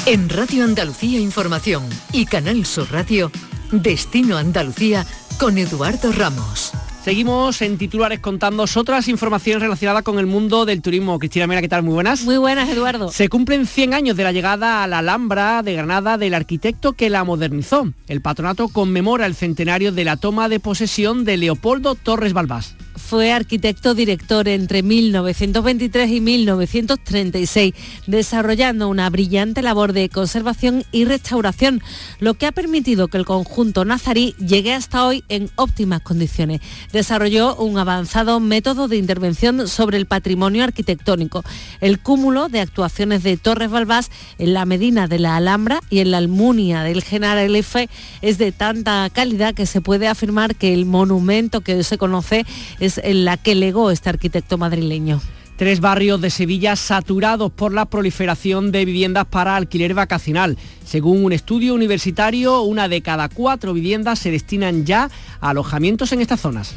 en 0.07 0.29
Radio 0.29 0.63
Andalucía 0.63 1.19
Información 1.19 1.83
y 2.13 2.27
Canal 2.27 2.65
Sur 2.65 2.93
Radio, 2.93 3.33
Destino 3.73 4.37
Andalucía 4.37 5.05
con 5.37 5.59
Eduardo 5.59 6.13
Ramos. 6.13 6.73
Seguimos 7.05 7.61
en 7.61 7.77
titulares 7.77 8.21
contando 8.21 8.67
otras 8.77 9.09
informaciones 9.09 9.63
relacionadas 9.63 10.05
con 10.05 10.21
el 10.21 10.27
mundo 10.27 10.65
del 10.65 10.81
turismo. 10.81 11.19
Cristina 11.19 11.49
Mera, 11.49 11.61
¿qué 11.61 11.69
tal? 11.69 11.83
Muy 11.83 11.95
buenas. 11.95 12.23
Muy 12.23 12.37
buenas, 12.37 12.69
Eduardo. 12.69 13.11
Se 13.11 13.29
cumplen 13.29 13.67
100 13.67 13.95
años 13.95 14.17
de 14.17 14.23
la 14.23 14.33
llegada 14.33 14.85
a 14.85 14.87
la 14.87 14.99
Alhambra 14.99 15.63
de 15.65 15.75
Granada 15.75 16.19
del 16.19 16.35
arquitecto 16.35 16.93
que 16.93 17.11
la 17.11 17.25
modernizó. 17.25 17.93
El 18.07 18.21
patronato 18.21 18.69
conmemora 18.69 19.27
el 19.27 19.35
centenario 19.35 19.91
de 19.91 20.05
la 20.05 20.17
toma 20.17 20.49
de 20.49 20.61
posesión 20.61 21.25
de 21.25 21.37
Leopoldo 21.37 21.97
Torres 21.97 22.33
Balbás 22.33 22.77
fue 23.07 23.31
arquitecto 23.31 23.95
director 23.95 24.49
entre 24.49 24.83
1923 24.83 26.11
y 26.11 26.21
1936, 26.21 27.73
desarrollando 28.09 28.89
una 28.89 29.09
brillante 29.11 29.63
labor 29.63 29.93
de 29.93 30.09
conservación 30.09 30.83
y 30.91 31.05
restauración, 31.05 31.81
lo 32.19 32.35
que 32.35 32.47
ha 32.47 32.53
permitido 32.53 33.07
que 33.07 33.19
el 33.19 33.25
conjunto 33.25 33.85
nazarí 33.85 34.35
llegue 34.39 34.75
hasta 34.75 35.07
hoy 35.07 35.23
en 35.29 35.49
óptimas 35.55 36.01
condiciones. 36.01 36.61
Desarrolló 36.93 37.55
un 37.55 37.79
avanzado 37.79 38.41
método 38.41 38.89
de 38.89 38.97
intervención 38.97 39.69
sobre 39.69 39.99
el 39.99 40.07
patrimonio 40.07 40.65
arquitectónico. 40.65 41.45
El 41.81 42.01
cúmulo 42.01 42.49
de 42.49 42.61
actuaciones 42.61 43.23
de 43.23 43.37
Torres 43.37 43.71
Balbás 43.71 44.11
en 44.39 44.53
la 44.53 44.65
Medina 44.65 45.07
de 45.07 45.21
la 45.21 45.37
Alhambra 45.37 45.79
y 45.91 46.01
en 46.01 46.11
la 46.11 46.19
Almunia 46.19 46.83
del 46.83 47.05
General 47.05 47.55
F 47.55 47.89
es 48.21 48.39
de 48.39 48.51
tanta 48.51 49.09
calidad 49.11 49.55
que 49.55 49.67
se 49.67 49.81
puede 49.81 50.09
afirmar 50.09 50.57
que 50.57 50.75
el 50.75 50.87
monumento 50.87 51.61
que 51.61 51.77
hoy 51.77 51.85
se 51.85 51.99
conoce 51.99 52.45
es 52.81 52.96
la 53.05 53.37
que 53.37 53.55
legó 53.55 53.91
este 53.91 54.09
arquitecto 54.09 54.59
madrileño. 54.59 55.21
Tres 55.57 55.81
barrios 55.81 56.21
de 56.21 56.29
Sevilla 56.29 56.77
saturados 56.77 57.51
por 57.51 57.73
la 57.73 57.87
proliferación 57.87 58.73
de 58.73 58.85
viviendas 58.85 59.25
para 59.25 59.57
alquiler 59.57 59.95
vacacional. 59.95 60.59
Según 60.85 61.25
un 61.25 61.33
estudio 61.33 61.75
universitario, 61.75 62.61
una 62.61 62.89
de 62.89 63.01
cada 63.01 63.31
cuatro 63.31 63.73
viviendas 63.73 64.19
se 64.19 64.31
destinan 64.31 64.85
ya 64.85 65.11
a 65.41 65.51
alojamientos 65.51 66.13
en 66.13 66.21
estas 66.21 66.41
zonas. 66.41 66.75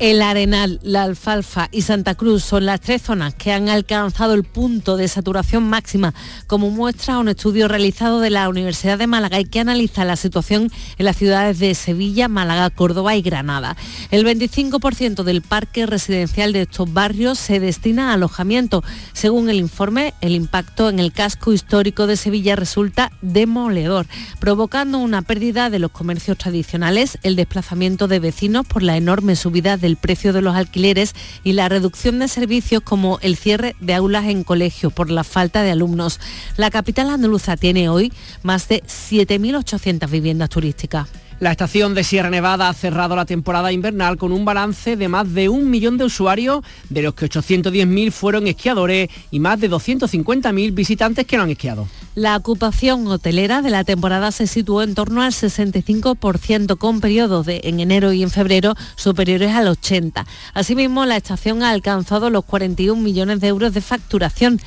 El 0.00 0.22
Arenal, 0.22 0.80
la 0.82 1.02
Alfalfa 1.02 1.68
y 1.72 1.82
Santa 1.82 2.14
Cruz 2.14 2.42
son 2.42 2.64
las 2.64 2.80
tres 2.80 3.02
zonas 3.02 3.34
que 3.34 3.52
han 3.52 3.68
alcanzado 3.68 4.32
el 4.32 4.44
punto 4.44 4.96
de 4.96 5.08
saturación 5.08 5.64
máxima, 5.64 6.14
como 6.46 6.70
muestra 6.70 7.18
un 7.18 7.28
estudio 7.28 7.68
realizado 7.68 8.20
de 8.20 8.30
la 8.30 8.48
Universidad 8.48 8.96
de 8.96 9.06
Málaga 9.06 9.38
y 9.38 9.44
que 9.44 9.60
analiza 9.60 10.06
la 10.06 10.16
situación 10.16 10.72
en 10.96 11.04
las 11.04 11.18
ciudades 11.18 11.58
de 11.58 11.74
Sevilla, 11.74 12.28
Málaga, 12.28 12.70
Córdoba 12.70 13.14
y 13.14 13.20
Granada. 13.20 13.76
El 14.10 14.24
25% 14.24 15.22
del 15.22 15.42
parque 15.42 15.84
residencial 15.84 16.54
de 16.54 16.62
estos 16.62 16.90
barrios 16.90 17.38
se 17.38 17.60
destina 17.60 18.08
a 18.08 18.14
alojamiento. 18.14 18.82
Según 19.12 19.50
el 19.50 19.58
informe, 19.58 20.14
el 20.22 20.34
impacto 20.34 20.88
en 20.88 20.98
el 20.98 21.12
casco 21.12 21.52
histórico 21.52 22.06
de 22.06 22.16
Sevilla 22.16 22.56
resulta 22.56 23.12
demoledor, 23.20 24.06
provocando 24.38 24.96
una 24.96 25.20
pérdida 25.20 25.68
de 25.68 25.78
los 25.78 25.90
comercios 25.90 26.38
tradicionales, 26.38 27.18
el 27.22 27.36
desplazamiento 27.36 28.08
de 28.08 28.18
vecinos 28.18 28.66
por 28.66 28.82
la 28.82 28.96
enorme 28.96 29.36
subida 29.36 29.76
de 29.76 29.89
el 29.90 29.96
precio 29.96 30.32
de 30.32 30.40
los 30.40 30.56
alquileres 30.56 31.14
y 31.44 31.52
la 31.52 31.68
reducción 31.68 32.18
de 32.18 32.28
servicios 32.28 32.82
como 32.82 33.18
el 33.20 33.36
cierre 33.36 33.76
de 33.80 33.94
aulas 33.94 34.26
en 34.26 34.44
colegios 34.44 34.92
por 34.92 35.10
la 35.10 35.24
falta 35.24 35.62
de 35.62 35.72
alumnos. 35.72 36.20
La 36.56 36.70
capital 36.70 37.10
andaluza 37.10 37.56
tiene 37.56 37.88
hoy 37.88 38.12
más 38.42 38.68
de 38.68 38.82
7.800 38.84 40.08
viviendas 40.08 40.48
turísticas. 40.48 41.08
La 41.40 41.52
estación 41.52 41.94
de 41.94 42.04
Sierra 42.04 42.28
Nevada 42.28 42.68
ha 42.68 42.74
cerrado 42.74 43.16
la 43.16 43.24
temporada 43.24 43.72
invernal 43.72 44.18
con 44.18 44.30
un 44.30 44.44
balance 44.44 44.94
de 44.94 45.08
más 45.08 45.32
de 45.32 45.48
un 45.48 45.70
millón 45.70 45.96
de 45.96 46.04
usuarios, 46.04 46.62
de 46.90 47.00
los 47.00 47.14
que 47.14 47.30
810.000 47.30 48.12
fueron 48.12 48.46
esquiadores 48.46 49.08
y 49.30 49.40
más 49.40 49.58
de 49.58 49.70
250.000 49.70 50.74
visitantes 50.74 51.24
que 51.24 51.38
no 51.38 51.44
han 51.44 51.50
esquiado. 51.50 51.88
La 52.14 52.36
ocupación 52.36 53.06
hotelera 53.06 53.62
de 53.62 53.70
la 53.70 53.84
temporada 53.84 54.32
se 54.32 54.46
situó 54.46 54.82
en 54.82 54.94
torno 54.94 55.22
al 55.22 55.32
65% 55.32 56.76
con 56.76 57.00
periodos 57.00 57.46
de 57.46 57.62
en 57.64 57.80
enero 57.80 58.12
y 58.12 58.22
en 58.22 58.30
febrero 58.30 58.74
superiores 58.96 59.52
al 59.52 59.68
80. 59.68 60.26
Asimismo, 60.52 61.06
la 61.06 61.16
estación 61.16 61.62
ha 61.62 61.70
alcanzado 61.70 62.28
los 62.28 62.44
41 62.44 63.00
millones 63.00 63.40
de 63.40 63.48
euros 63.48 63.72
de 63.72 63.80
facturación 63.80 64.60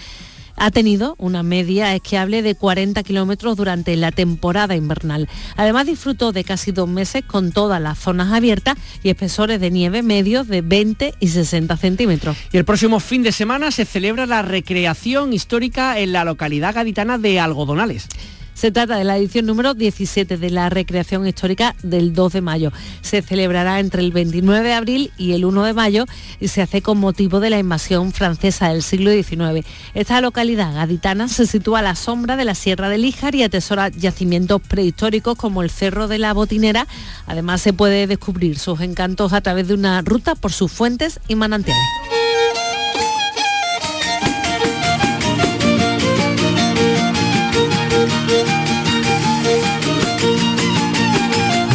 ha 0.55 0.71
tenido 0.71 1.15
una 1.17 1.43
media 1.43 1.93
esquiable 1.95 2.41
de 2.41 2.55
40 2.55 3.03
kilómetros 3.03 3.57
durante 3.57 3.95
la 3.95 4.11
temporada 4.11 4.75
invernal. 4.75 5.27
Además 5.55 5.87
disfrutó 5.87 6.31
de 6.31 6.43
casi 6.43 6.71
dos 6.71 6.87
meses 6.87 7.23
con 7.25 7.51
todas 7.51 7.81
las 7.81 7.99
zonas 7.99 8.31
abiertas 8.31 8.77
y 9.03 9.09
espesores 9.09 9.59
de 9.59 9.71
nieve 9.71 10.03
medios 10.03 10.47
de 10.47 10.61
20 10.61 11.15
y 11.19 11.27
60 11.27 11.77
centímetros. 11.77 12.37
Y 12.51 12.57
el 12.57 12.65
próximo 12.65 12.99
fin 12.99 13.23
de 13.23 13.31
semana 13.31 13.71
se 13.71 13.85
celebra 13.85 14.25
la 14.25 14.41
recreación 14.41 15.33
histórica 15.33 15.99
en 15.99 16.13
la 16.13 16.23
localidad 16.23 16.75
gaditana 16.75 17.17
de 17.17 17.39
Algodonales. 17.39 18.07
Se 18.53 18.71
trata 18.71 18.97
de 18.97 19.03
la 19.03 19.17
edición 19.17 19.45
número 19.45 19.73
17 19.73 20.37
de 20.37 20.49
la 20.49 20.69
recreación 20.69 21.27
histórica 21.27 21.75
del 21.83 22.13
2 22.13 22.33
de 22.33 22.41
mayo. 22.41 22.71
Se 23.01 23.21
celebrará 23.21 23.79
entre 23.79 24.01
el 24.01 24.11
29 24.11 24.67
de 24.67 24.73
abril 24.73 25.11
y 25.17 25.33
el 25.33 25.45
1 25.45 25.63
de 25.63 25.73
mayo 25.73 26.05
y 26.39 26.47
se 26.47 26.61
hace 26.61 26.81
con 26.81 26.99
motivo 26.99 27.39
de 27.39 27.49
la 27.49 27.59
invasión 27.59 28.11
francesa 28.11 28.69
del 28.69 28.83
siglo 28.83 29.11
XIX. 29.11 29.65
Esta 29.93 30.21
localidad 30.21 30.73
gaditana 30.73 31.27
se 31.27 31.45
sitúa 31.47 31.79
a 31.79 31.81
la 31.83 31.95
sombra 31.95 32.37
de 32.37 32.45
la 32.45 32.55
Sierra 32.55 32.89
de 32.89 32.97
Líjar 32.97 33.35
y 33.35 33.43
atesora 33.43 33.89
yacimientos 33.89 34.61
prehistóricos 34.61 35.37
como 35.37 35.61
el 35.61 35.69
Cerro 35.69 36.07
de 36.07 36.19
la 36.19 36.33
Botinera. 36.33 36.87
Además 37.27 37.61
se 37.61 37.73
puede 37.73 38.07
descubrir 38.07 38.59
sus 38.59 38.81
encantos 38.81 39.33
a 39.33 39.41
través 39.41 39.67
de 39.67 39.73
una 39.73 40.01
ruta 40.01 40.35
por 40.35 40.51
sus 40.51 40.71
fuentes 40.71 41.19
y 41.27 41.35
manantiales. 41.35 42.22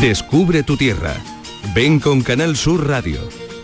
Descubre 0.00 0.62
tu 0.62 0.76
tierra. 0.76 1.12
Ven 1.74 1.98
con 1.98 2.22
Canal 2.22 2.56
Sur 2.56 2.86
Radio. 2.86 3.18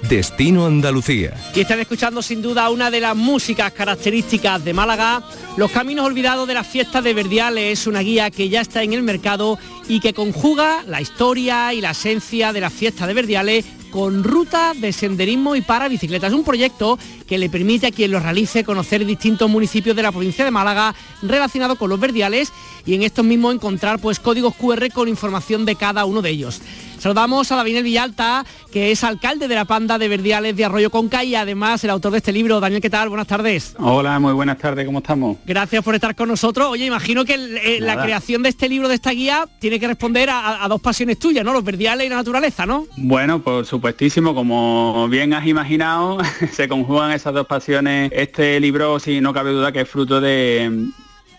Destino 0.08 0.66
Andalucía. 0.66 1.32
Y 1.54 1.60
están 1.60 1.78
escuchando 1.78 2.22
sin 2.22 2.42
duda 2.42 2.70
una 2.70 2.90
de 2.90 2.98
las 2.98 3.14
músicas 3.14 3.72
características 3.72 4.64
de 4.64 4.74
Málaga. 4.74 5.22
Los 5.56 5.70
Caminos 5.70 6.06
Olvidados 6.06 6.48
de 6.48 6.54
las 6.54 6.66
Fiestas 6.66 7.04
de 7.04 7.14
Verdiales 7.14 7.78
es 7.78 7.86
una 7.86 8.00
guía 8.00 8.32
que 8.32 8.48
ya 8.48 8.62
está 8.62 8.82
en 8.82 8.94
el 8.94 9.04
mercado 9.04 9.60
y 9.88 10.00
que 10.00 10.12
conjuga 10.12 10.82
la 10.88 11.00
historia 11.00 11.72
y 11.72 11.80
la 11.80 11.92
esencia 11.92 12.52
de 12.52 12.60
la 12.60 12.70
fiesta 12.70 13.06
de 13.06 13.14
Verdiales 13.14 13.64
con 13.94 14.24
ruta 14.24 14.74
de 14.74 14.92
senderismo 14.92 15.54
y 15.54 15.60
para 15.60 15.86
bicicletas. 15.86 16.32
Un 16.32 16.42
proyecto 16.42 16.98
que 17.28 17.38
le 17.38 17.48
permite 17.48 17.86
a 17.86 17.92
quien 17.92 18.10
lo 18.10 18.18
realice 18.18 18.64
conocer 18.64 19.06
distintos 19.06 19.48
municipios 19.48 19.94
de 19.94 20.02
la 20.02 20.10
provincia 20.10 20.44
de 20.44 20.50
Málaga 20.50 20.96
relacionados 21.22 21.78
con 21.78 21.90
los 21.90 22.00
verdiales 22.00 22.52
y 22.84 22.94
en 22.94 23.04
estos 23.04 23.24
mismos 23.24 23.54
encontrar 23.54 24.00
pues 24.00 24.18
códigos 24.18 24.56
QR 24.56 24.90
con 24.92 25.06
información 25.06 25.64
de 25.64 25.76
cada 25.76 26.06
uno 26.06 26.22
de 26.22 26.30
ellos. 26.30 26.60
Saludamos 27.04 27.52
a 27.52 27.56
David 27.56 27.82
Villalta, 27.82 28.46
que 28.72 28.90
es 28.90 29.04
alcalde 29.04 29.46
de 29.46 29.54
la 29.54 29.66
Panda 29.66 29.98
de 29.98 30.08
Verdiales 30.08 30.56
de 30.56 30.64
Arroyo 30.64 30.88
Conca 30.88 31.22
y 31.22 31.34
además 31.34 31.84
el 31.84 31.90
autor 31.90 32.12
de 32.12 32.16
este 32.16 32.32
libro. 32.32 32.60
Daniel, 32.60 32.80
¿qué 32.80 32.88
tal? 32.88 33.10
Buenas 33.10 33.26
tardes. 33.26 33.76
Hola, 33.78 34.18
muy 34.18 34.32
buenas 34.32 34.56
tardes, 34.56 34.86
¿cómo 34.86 35.00
estamos? 35.00 35.36
Gracias 35.44 35.84
por 35.84 35.94
estar 35.94 36.14
con 36.14 36.30
nosotros. 36.30 36.66
Oye, 36.66 36.86
imagino 36.86 37.26
que 37.26 37.34
eh, 37.34 37.78
la 37.78 38.02
creación 38.02 38.42
de 38.42 38.48
este 38.48 38.70
libro, 38.70 38.88
de 38.88 38.94
esta 38.94 39.10
guía, 39.10 39.46
tiene 39.58 39.78
que 39.78 39.86
responder 39.86 40.30
a, 40.32 40.66
dos 40.66 40.80
pasiones 40.80 41.18
tuyas, 41.18 41.44
¿no? 41.44 41.52
Los 41.52 41.62
verdiales 41.62 42.06
y 42.06 42.08
la 42.08 42.16
naturaleza, 42.16 42.64
¿no? 42.64 42.86
Bueno, 42.96 43.42
por 43.42 43.66
supuestísimo, 43.66 44.34
como 44.34 45.06
bien 45.10 45.34
has 45.34 45.46
imaginado, 45.46 46.16
se 46.52 46.68
conjugan 46.68 47.12
esas 47.12 47.34
dos 47.34 47.46
pasiones. 47.46 48.12
Este 48.14 48.58
libro, 48.60 48.98
si 48.98 49.20
no 49.20 49.34
cabe 49.34 49.50
duda, 49.50 49.72
que 49.72 49.82
es 49.82 49.88
fruto 49.90 50.22
de, 50.22 50.88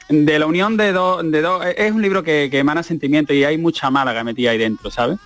de 0.10 0.38
la 0.38 0.46
unión 0.46 0.78
de 0.78 0.92
dos, 0.92 1.24
de 1.32 1.42
dos, 1.42 1.66
es 1.76 1.92
un 1.92 2.04
libro 2.04 2.22
que, 2.22 2.50
que, 2.52 2.60
emana 2.60 2.84
sentimiento 2.84 3.34
y 3.34 3.44
hay 3.44 3.58
mucha 3.58 3.90
Málaga 3.90 4.24
metida 4.24 4.52
ahí 4.52 4.60
dentro, 4.60 4.92
¿sabes? 4.92 5.18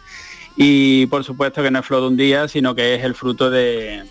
Y 0.62 1.06
por 1.06 1.24
supuesto 1.24 1.64
que 1.64 1.72
no 1.72 1.80
es 1.80 1.86
flor 1.86 2.02
de 2.02 2.08
un 2.08 2.18
día, 2.18 2.50
sino 2.50 2.76
que 2.76 2.96
es 2.96 3.06
el 3.06 3.16
fruto 3.16 3.50
de, 3.50 4.04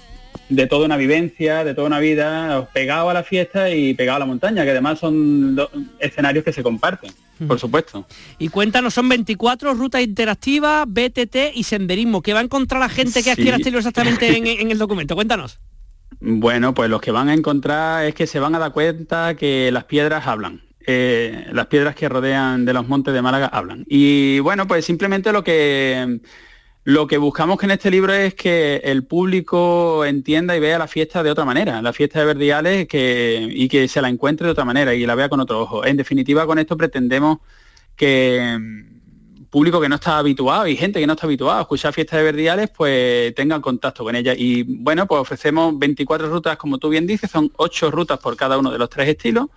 toda 0.70 0.86
una 0.86 0.96
vivencia, 0.96 1.62
de 1.62 1.74
toda 1.74 1.86
una 1.86 1.98
vida, 1.98 2.70
pegado 2.72 3.10
a 3.10 3.12
la 3.12 3.22
fiesta 3.22 3.68
y 3.68 3.92
pegado 3.92 4.16
a 4.16 4.20
la 4.20 4.24
montaña, 4.24 4.64
que 4.64 4.70
además 4.70 4.98
son 4.98 5.56
dos 5.56 5.68
escenarios 5.98 6.46
que 6.46 6.54
se 6.54 6.62
comparten, 6.62 7.12
por 7.46 7.60
supuesto. 7.60 8.06
Y 8.38 8.48
cuéntanos, 8.48 8.94
son 8.94 9.10
24 9.10 9.74
rutas 9.74 10.00
interactivas, 10.00 10.86
BTT 10.88 11.36
y 11.54 11.64
senderismo. 11.64 12.22
¿Qué 12.22 12.32
va 12.32 12.40
a 12.40 12.44
encontrar 12.44 12.80
la 12.80 12.88
gente 12.88 13.22
que 13.22 13.30
adquiera 13.30 13.58
este 13.58 13.68
exactamente 13.68 14.34
en, 14.62 14.70
el 14.70 14.78
documento? 14.78 15.14
Cuéntanos. 15.16 15.60
Bueno, 16.18 16.72
pues 16.72 16.88
lo 16.88 16.98
que 16.98 17.10
van 17.10 17.28
a 17.28 17.34
encontrar 17.34 18.06
es 18.06 18.14
que 18.14 18.26
se 18.26 18.40
van 18.40 18.54
a 18.54 18.58
dar 18.58 18.72
cuenta 18.72 19.34
que 19.34 19.70
las 19.70 19.84
piedras 19.84 20.26
hablan. 20.26 20.62
Eh, 20.90 21.46
las 21.52 21.66
piedras 21.66 21.94
que 21.94 22.08
rodean 22.08 22.64
de 22.64 22.72
los 22.72 22.88
montes 22.88 23.12
de 23.12 23.20
Málaga 23.20 23.48
hablan. 23.48 23.84
Y 23.90 24.38
bueno, 24.38 24.66
pues 24.66 24.86
simplemente 24.86 25.34
lo 25.34 25.44
que, 25.44 26.18
lo 26.84 27.06
que 27.06 27.18
buscamos 27.18 27.62
en 27.62 27.72
este 27.72 27.90
libro 27.90 28.14
es 28.14 28.32
que 28.32 28.76
el 28.82 29.04
público 29.04 30.06
entienda 30.06 30.56
y 30.56 30.60
vea 30.60 30.78
la 30.78 30.86
fiesta 30.86 31.22
de 31.22 31.30
otra 31.30 31.44
manera, 31.44 31.82
la 31.82 31.92
fiesta 31.92 32.20
de 32.20 32.24
Verdiales 32.24 32.88
que, 32.88 33.46
y 33.50 33.68
que 33.68 33.86
se 33.86 34.00
la 34.00 34.08
encuentre 34.08 34.46
de 34.46 34.52
otra 34.52 34.64
manera 34.64 34.94
y 34.94 35.04
la 35.04 35.14
vea 35.14 35.28
con 35.28 35.40
otro 35.40 35.60
ojo. 35.60 35.84
En 35.84 35.98
definitiva, 35.98 36.46
con 36.46 36.58
esto 36.58 36.74
pretendemos 36.74 37.40
que 37.94 38.56
mm, 38.58 39.46
público 39.50 39.82
que 39.82 39.90
no 39.90 39.96
está 39.96 40.16
habituado 40.16 40.66
y 40.66 40.74
gente 40.74 41.00
que 41.00 41.06
no 41.06 41.12
está 41.12 41.26
habituado 41.26 41.58
a 41.58 41.60
escuchar 41.60 41.92
fiestas 41.92 42.18
de 42.20 42.24
verdiales, 42.24 42.70
pues 42.74 43.34
tengan 43.34 43.60
contacto 43.60 44.04
con 44.04 44.16
ella. 44.16 44.32
Y 44.34 44.62
bueno, 44.62 45.06
pues 45.06 45.20
ofrecemos 45.20 45.78
24 45.78 46.30
rutas, 46.30 46.56
como 46.56 46.78
tú 46.78 46.88
bien 46.88 47.06
dices, 47.06 47.30
son 47.30 47.52
8 47.56 47.90
rutas 47.90 48.18
por 48.20 48.36
cada 48.38 48.56
uno 48.56 48.70
de 48.70 48.78
los 48.78 48.88
tres 48.88 49.06
estilos, 49.06 49.48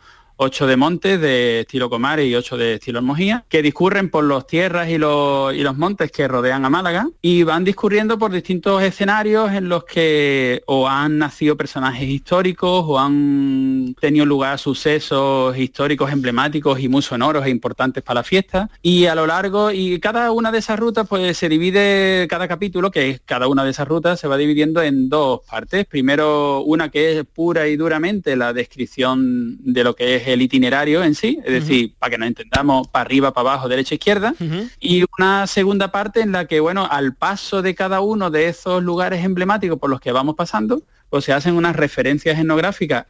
ocho 0.44 0.66
de 0.66 0.76
montes 0.76 1.22
de 1.22 1.60
estilo 1.62 1.88
Comares 1.88 2.26
y 2.26 2.34
ocho 2.34 2.58
de 2.58 2.74
estilo 2.74 2.98
Hermosía, 2.98 3.46
que 3.48 3.62
discurren 3.62 4.10
por 4.10 4.24
los 4.24 4.48
tierras 4.48 4.90
y 4.90 4.98
los, 4.98 5.54
y 5.54 5.62
los 5.62 5.78
montes 5.78 6.12
que 6.12 6.28
rodean 6.28 6.66
a 6.66 6.70
Málaga 6.70 7.08
y 7.22 7.44
van 7.44 7.64
discurriendo 7.64 8.18
por 8.18 8.32
distintos 8.32 8.82
escenarios 8.82 9.52
en 9.52 9.70
los 9.70 9.84
que 9.84 10.64
o 10.66 10.88
han 10.88 11.20
nacido 11.20 11.56
personajes 11.56 12.10
históricos 12.10 12.86
o 12.88 12.98
han 12.98 13.94
tenido 14.02 14.26
lugar 14.26 14.58
sucesos 14.58 15.56
históricos 15.56 16.12
emblemáticos 16.12 16.80
y 16.80 16.90
muy 16.90 17.04
sonoros 17.04 17.46
e 17.46 17.52
importantes 17.52 18.02
para 18.02 18.22
la 18.22 18.24
fiesta. 18.24 18.68
Y 18.82 19.06
a 19.06 19.14
lo 19.14 19.28
largo, 19.28 19.70
y 19.70 20.00
cada 20.00 20.32
una 20.32 20.52
de 20.52 20.58
esas 20.58 20.80
rutas 20.80 21.08
pues 21.08 21.38
se 21.38 21.50
divide, 21.50 22.26
cada 22.28 22.48
capítulo, 22.48 22.90
que 22.90 23.12
es 23.12 23.22
cada 23.24 23.48
una 23.48 23.64
de 23.64 23.70
esas 23.70 23.88
rutas, 23.88 24.20
se 24.20 24.28
va 24.28 24.38
dividiendo 24.38 24.82
en 24.82 25.08
dos 25.08 25.42
partes. 25.48 25.86
Primero 25.86 26.62
una 26.62 26.90
que 26.90 27.20
es 27.20 27.26
pura 27.26 27.68
y 27.68 27.76
duramente 27.76 28.36
la 28.36 28.54
descripción 28.54 29.58
de 29.60 29.84
lo 29.84 29.96
que 29.96 30.16
es 30.16 30.31
el 30.34 30.42
itinerario 30.42 31.04
en 31.04 31.16
sí, 31.16 31.40
es 31.46 31.54
decir, 31.54 31.94
para 32.00 32.12
que 32.12 32.18
nos 32.18 32.28
entendamos, 32.28 32.88
para 32.88 33.04
arriba, 33.04 33.34
para 33.34 33.52
abajo, 33.52 33.68
derecha, 33.68 33.96
izquierda, 33.96 34.34
y 34.80 35.04
una 35.18 35.48
segunda 35.48 35.92
parte 35.92 36.22
en 36.22 36.32
la 36.32 36.46
que, 36.46 36.60
bueno, 36.60 36.88
al 36.90 37.16
paso 37.16 37.62
de 37.62 37.76
cada 37.76 38.02
uno 38.02 38.32
de 38.32 38.48
esos 38.48 38.84
lugares 38.84 39.24
emblemáticos 39.24 39.80
por 39.80 39.90
los 39.90 40.00
que 40.00 40.12
vamos 40.12 40.36
pasando, 40.36 40.84
pues 41.12 41.26
se 41.26 41.34
hacen 41.34 41.56
unas 41.56 41.76
referencias 41.76 42.40
etnográficas 42.40 43.06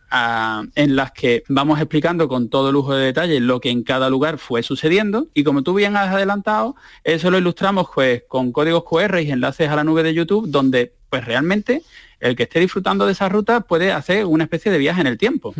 en 0.73 0.95
las 0.95 1.12
que 1.12 1.43
vamos 1.47 1.79
explicando 1.79 2.27
con 2.27 2.49
todo 2.49 2.71
lujo 2.71 2.95
de 2.95 3.05
detalle 3.05 3.39
lo 3.39 3.62
que 3.62 3.69
en 3.69 3.84
cada 3.84 4.10
lugar 4.10 4.39
fue 4.39 4.63
sucediendo. 4.63 5.27
Y 5.36 5.43
como 5.43 5.62
tú 5.62 5.75
bien 5.75 5.95
has 5.95 6.10
adelantado, 6.10 6.75
eso 7.03 7.29
lo 7.29 7.38
ilustramos 7.38 7.89
pues 7.93 8.23
con 8.27 8.51
códigos 8.51 8.86
QR 8.86 9.19
y 9.19 9.29
enlaces 9.29 9.69
a 9.69 9.75
la 9.75 9.84
nube 9.84 10.01
de 10.01 10.15
YouTube 10.15 10.47
donde 10.49 10.93
pues 11.12 11.25
realmente 11.25 11.84
el 12.21 12.36
que 12.36 12.43
esté 12.43 12.60
disfrutando 12.60 13.05
de 13.05 13.12
esa 13.12 13.27
ruta 13.27 13.62
puede 13.62 13.91
hacer 13.91 14.25
una 14.25 14.43
especie 14.43 14.71
de 14.71 14.77
viaje 14.77 15.01
en 15.01 15.07
el 15.07 15.17
tiempo. 15.17 15.53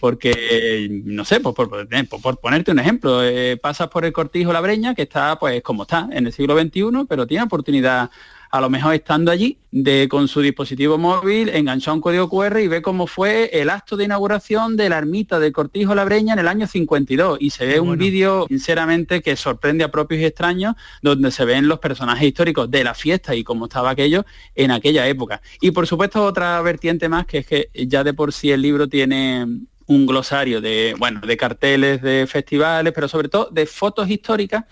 Porque, 0.00 0.88
no 1.04 1.24
sé, 1.24 1.40
pues 1.40 1.54
por, 1.54 2.40
ponerte 2.40 2.72
un 2.72 2.78
ejemplo, 2.80 3.24
eh, 3.24 3.56
pasas 3.56 3.88
por 3.88 4.04
el 4.04 4.12
Cortijo 4.12 4.52
La 4.52 4.60
Breña, 4.60 4.94
que 4.94 5.02
está 5.02 5.38
pues 5.38 5.62
como 5.62 5.84
está 5.84 6.08
en 6.12 6.26
el 6.26 6.32
siglo 6.32 6.58
XXI, 6.60 7.06
pero 7.08 7.26
tiene 7.26 7.44
oportunidad 7.44 8.10
a 8.50 8.60
lo 8.60 8.70
mejor 8.70 8.94
estando 8.94 9.30
allí, 9.30 9.58
de 9.70 10.08
con 10.08 10.28
su 10.28 10.40
dispositivo 10.40 10.96
móvil, 10.96 11.50
enganchar 11.50 11.94
un 11.94 12.00
código 12.00 12.28
QR 12.28 12.58
y 12.60 12.68
ve 12.68 12.80
cómo 12.80 13.06
fue 13.06 13.50
el 13.52 13.68
acto 13.68 13.96
de 13.96 14.04
inauguración 14.04 14.76
de 14.76 14.88
la 14.88 14.98
ermita 14.98 15.38
de 15.38 15.52
Cortijo 15.52 15.94
La 15.94 16.04
Breña 16.04 16.32
en 16.32 16.38
el 16.38 16.48
año 16.48 16.66
52. 16.66 17.38
Y 17.40 17.50
se 17.50 17.66
ve 17.66 17.80
un 17.80 17.98
vídeo, 17.98 18.46
sinceramente, 18.48 19.20
que 19.20 19.36
sorprende 19.36 19.84
a 19.84 19.90
propios 19.90 20.20
y 20.20 20.24
extraños, 20.24 20.74
donde 21.02 21.30
se 21.30 21.44
ven 21.44 21.68
los 21.68 21.78
personajes 21.78 22.26
históricos 22.26 22.70
de 22.70 22.84
la 22.84 22.94
fiesta 22.94 23.34
y 23.34 23.44
cómo 23.44 23.66
estaba 23.66 23.90
aquello 23.90 24.24
en 24.54 24.70
aquella 24.70 25.06
época. 25.06 25.42
Y 25.60 25.70
por 25.70 25.86
supuesto 25.86 26.24
otra 26.24 26.60
vertiente 26.62 27.08
más, 27.08 27.26
que 27.26 27.38
es 27.38 27.46
que 27.46 27.70
ya 27.74 28.04
de 28.04 28.14
por 28.14 28.32
sí 28.32 28.50
el 28.50 28.62
libro 28.62 28.88
tiene 28.88 29.46
un 29.88 30.06
glosario 30.06 30.60
de, 30.60 30.94
bueno, 30.98 31.20
de 31.20 31.36
carteles 31.36 32.00
de 32.02 32.26
festivales, 32.28 32.92
pero 32.92 33.08
sobre 33.08 33.28
todo 33.28 33.48
de 33.50 33.66
fotos 33.66 34.08
históricas 34.08 34.64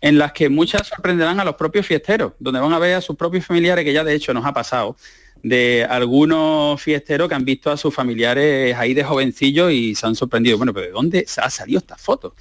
en 0.00 0.18
las 0.18 0.32
que 0.32 0.48
muchas 0.48 0.86
sorprenderán 0.86 1.40
a 1.40 1.44
los 1.44 1.56
propios 1.56 1.86
fiesteros, 1.86 2.34
donde 2.38 2.60
van 2.60 2.72
a 2.72 2.78
ver 2.78 2.94
a 2.94 3.00
sus 3.00 3.16
propios 3.16 3.44
familiares, 3.46 3.84
que 3.84 3.92
ya 3.92 4.04
de 4.04 4.14
hecho 4.14 4.32
nos 4.34 4.44
ha 4.44 4.52
pasado, 4.52 4.96
de 5.42 5.86
algunos 5.88 6.80
fiesteros 6.80 7.28
que 7.28 7.34
han 7.34 7.44
visto 7.44 7.70
a 7.70 7.76
sus 7.76 7.94
familiares 7.94 8.76
ahí 8.76 8.94
de 8.94 9.04
jovencillos 9.04 9.72
y 9.72 9.94
se 9.94 10.06
han 10.06 10.14
sorprendido. 10.14 10.56
Bueno, 10.56 10.72
pero 10.74 10.86
¿de 10.86 10.92
dónde 10.92 11.26
ha 11.36 11.50
salido 11.50 11.78
esta 11.78 11.96
foto? 11.96 12.34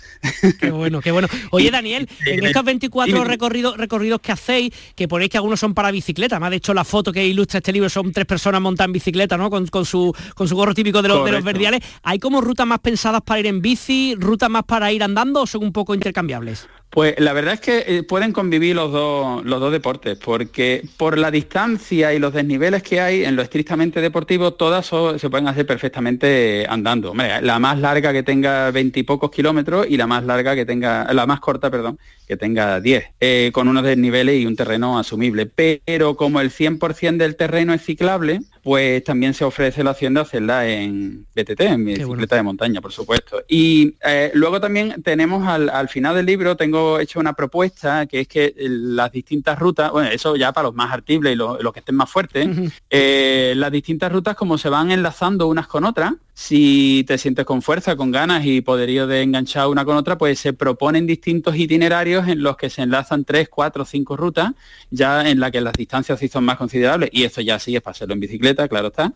Qué 0.59 0.71
bueno, 0.71 1.01
qué 1.01 1.11
bueno. 1.11 1.27
Oye, 1.51 1.71
Daniel, 1.71 2.07
en 2.25 2.45
estos 2.45 2.63
24 2.63 3.23
recorridos, 3.23 3.77
recorridos 3.77 4.19
que 4.21 4.31
hacéis, 4.31 4.73
que 4.95 5.07
ponéis 5.07 5.29
que 5.29 5.37
algunos 5.37 5.59
son 5.59 5.73
para 5.73 5.91
bicicleta, 5.91 6.39
más 6.39 6.49
de 6.49 6.57
hecho 6.57 6.73
la 6.73 6.83
foto 6.83 7.11
que 7.11 7.25
ilustra 7.25 7.59
este 7.59 7.71
libro 7.71 7.89
son 7.89 8.11
tres 8.11 8.25
personas 8.25 8.61
montadas 8.61 8.87
en 8.87 8.93
bicicleta, 8.93 9.37
¿no? 9.37 9.49
Con, 9.49 9.85
su, 9.85 10.13
con 10.35 10.47
su 10.47 10.55
gorro 10.55 10.73
típico 10.73 11.01
de 11.01 11.09
los, 11.09 11.25
de 11.25 11.31
los 11.31 11.43
verdiales. 11.43 11.81
¿Hay 12.03 12.19
como 12.19 12.41
rutas 12.41 12.67
más 12.67 12.79
pensadas 12.79 13.21
para 13.21 13.39
ir 13.39 13.47
en 13.47 13.61
bici, 13.61 14.15
rutas 14.17 14.49
más 14.49 14.63
para 14.63 14.91
ir 14.91 15.03
andando 15.03 15.41
o 15.41 15.47
son 15.47 15.63
un 15.63 15.71
poco 15.71 15.93
intercambiables? 15.93 16.67
Pues 16.89 17.15
la 17.19 17.33
verdad 17.33 17.55
es 17.55 17.59
que 17.59 17.83
eh, 17.85 18.03
pueden 18.03 18.31
convivir 18.31 18.75
los 18.75 18.91
dos, 18.91 19.43
los 19.45 19.59
dos 19.59 19.71
deportes, 19.71 20.17
porque 20.17 20.87
por 20.95 21.17
la 21.17 21.29
distancia 21.31 22.13
y 22.13 22.19
los 22.19 22.33
desniveles 22.33 22.81
que 22.81 23.01
hay 23.01 23.25
en 23.25 23.35
lo 23.35 23.41
estrictamente 23.41 23.99
deportivo, 23.99 24.53
todas 24.53 24.89
se 25.17 25.29
pueden 25.29 25.47
hacer 25.47 25.65
perfectamente 25.65 26.65
andando. 26.67 27.13
la 27.13 27.59
más 27.59 27.79
larga 27.79 28.13
que 28.13 28.23
tenga 28.23 28.71
veintipocos 28.71 29.29
kilómetros 29.31 29.85
y 29.89 29.97
la 29.97 30.07
más 30.07 30.23
larga 30.23 30.55
que 30.55 30.65
tenga, 30.65 31.13
la 31.13 31.25
más 31.25 31.41
corta, 31.41 31.69
perdón, 31.69 31.99
que 32.25 32.37
tenga 32.37 32.79
10, 32.79 33.05
eh, 33.19 33.51
con 33.53 33.67
unos 33.67 33.83
desniveles 33.83 34.41
y 34.41 34.45
un 34.45 34.55
terreno 34.55 34.97
asumible. 34.97 35.45
Pero 35.45 36.15
como 36.15 36.39
el 36.39 36.51
100% 36.51 37.17
del 37.17 37.35
terreno 37.35 37.73
es 37.73 37.83
ciclable, 37.83 38.39
pues 38.67 39.01
también 39.05 39.33
se 39.33 39.45
ofrece 39.45 39.81
la 39.81 39.91
opción 39.91 40.13
de 40.13 40.19
hacerla 40.19 40.67
en 40.67 41.25
BTT, 41.33 41.61
en 41.61 41.85
bicicleta 41.85 42.35
de 42.35 42.43
montaña, 42.43 42.81
por 42.81 42.91
supuesto. 42.91 43.41
Y 43.47 43.95
eh, 44.03 44.29
luego 44.33 44.59
también 44.59 45.01
tenemos 45.03 45.47
al, 45.47 45.87
final 45.87 46.15
del 46.15 46.25
libro, 46.25 46.57
tengo 46.57 46.99
hecho 46.99 47.21
una 47.21 47.31
propuesta, 47.31 48.07
que 48.07 48.19
es 48.19 48.27
que 48.27 48.53
las 48.57 49.09
distintas 49.13 49.57
rutas, 49.57 49.89
bueno, 49.93 50.09
eso 50.09 50.35
ya 50.35 50.51
para 50.51 50.67
los 50.67 50.75
más 50.75 50.91
artibles 50.91 51.31
y 51.31 51.37
los, 51.37 51.71
que 51.71 51.79
estén 51.79 51.95
más 51.95 52.09
fuertes, 52.09 52.45
eh, 52.89 53.53
las 53.55 53.71
distintas 53.71 54.11
rutas 54.11 54.35
como 54.35 54.57
se 54.57 54.67
van 54.67 54.91
enlazando 54.91 55.47
unas 55.47 55.67
con 55.67 55.85
otras, 55.85 56.15
si 56.39 57.03
te 57.07 57.17
sientes 57.17 57.45
con 57.45 57.63
fuerza, 57.63 57.95
con 57.95 58.11
ganas 58.11 58.45
y 58.45 58.61
poderío 58.61 59.07
de 59.07 59.23
enganchar 59.23 59.69
una 59.69 59.83
con 59.83 59.97
otra, 59.97 60.19
pues 60.19 60.37
se 60.37 60.53
proponen 60.53 61.07
distintos 61.07 61.55
itinerarios 61.55 62.27
en 62.27 62.43
los 62.43 62.57
que 62.57 62.69
se 62.69 62.83
enlazan 62.83 63.25
tres, 63.25 63.49
cuatro, 63.49 63.85
cinco 63.85 64.15
rutas, 64.15 64.51
ya 64.91 65.27
en 65.27 65.39
la 65.39 65.49
que 65.49 65.61
las 65.61 65.73
distancias 65.73 66.19
sí 66.19 66.27
son 66.27 66.45
más 66.45 66.57
considerables, 66.57 67.09
y 67.11 67.23
eso 67.23 67.41
ya 67.41 67.57
sí 67.57 67.75
es 67.75 67.81
para 67.81 67.93
hacerlo 67.93 68.13
en 68.13 68.19
bicicleta, 68.19 68.67
claro 68.67 68.89
está, 68.89 69.13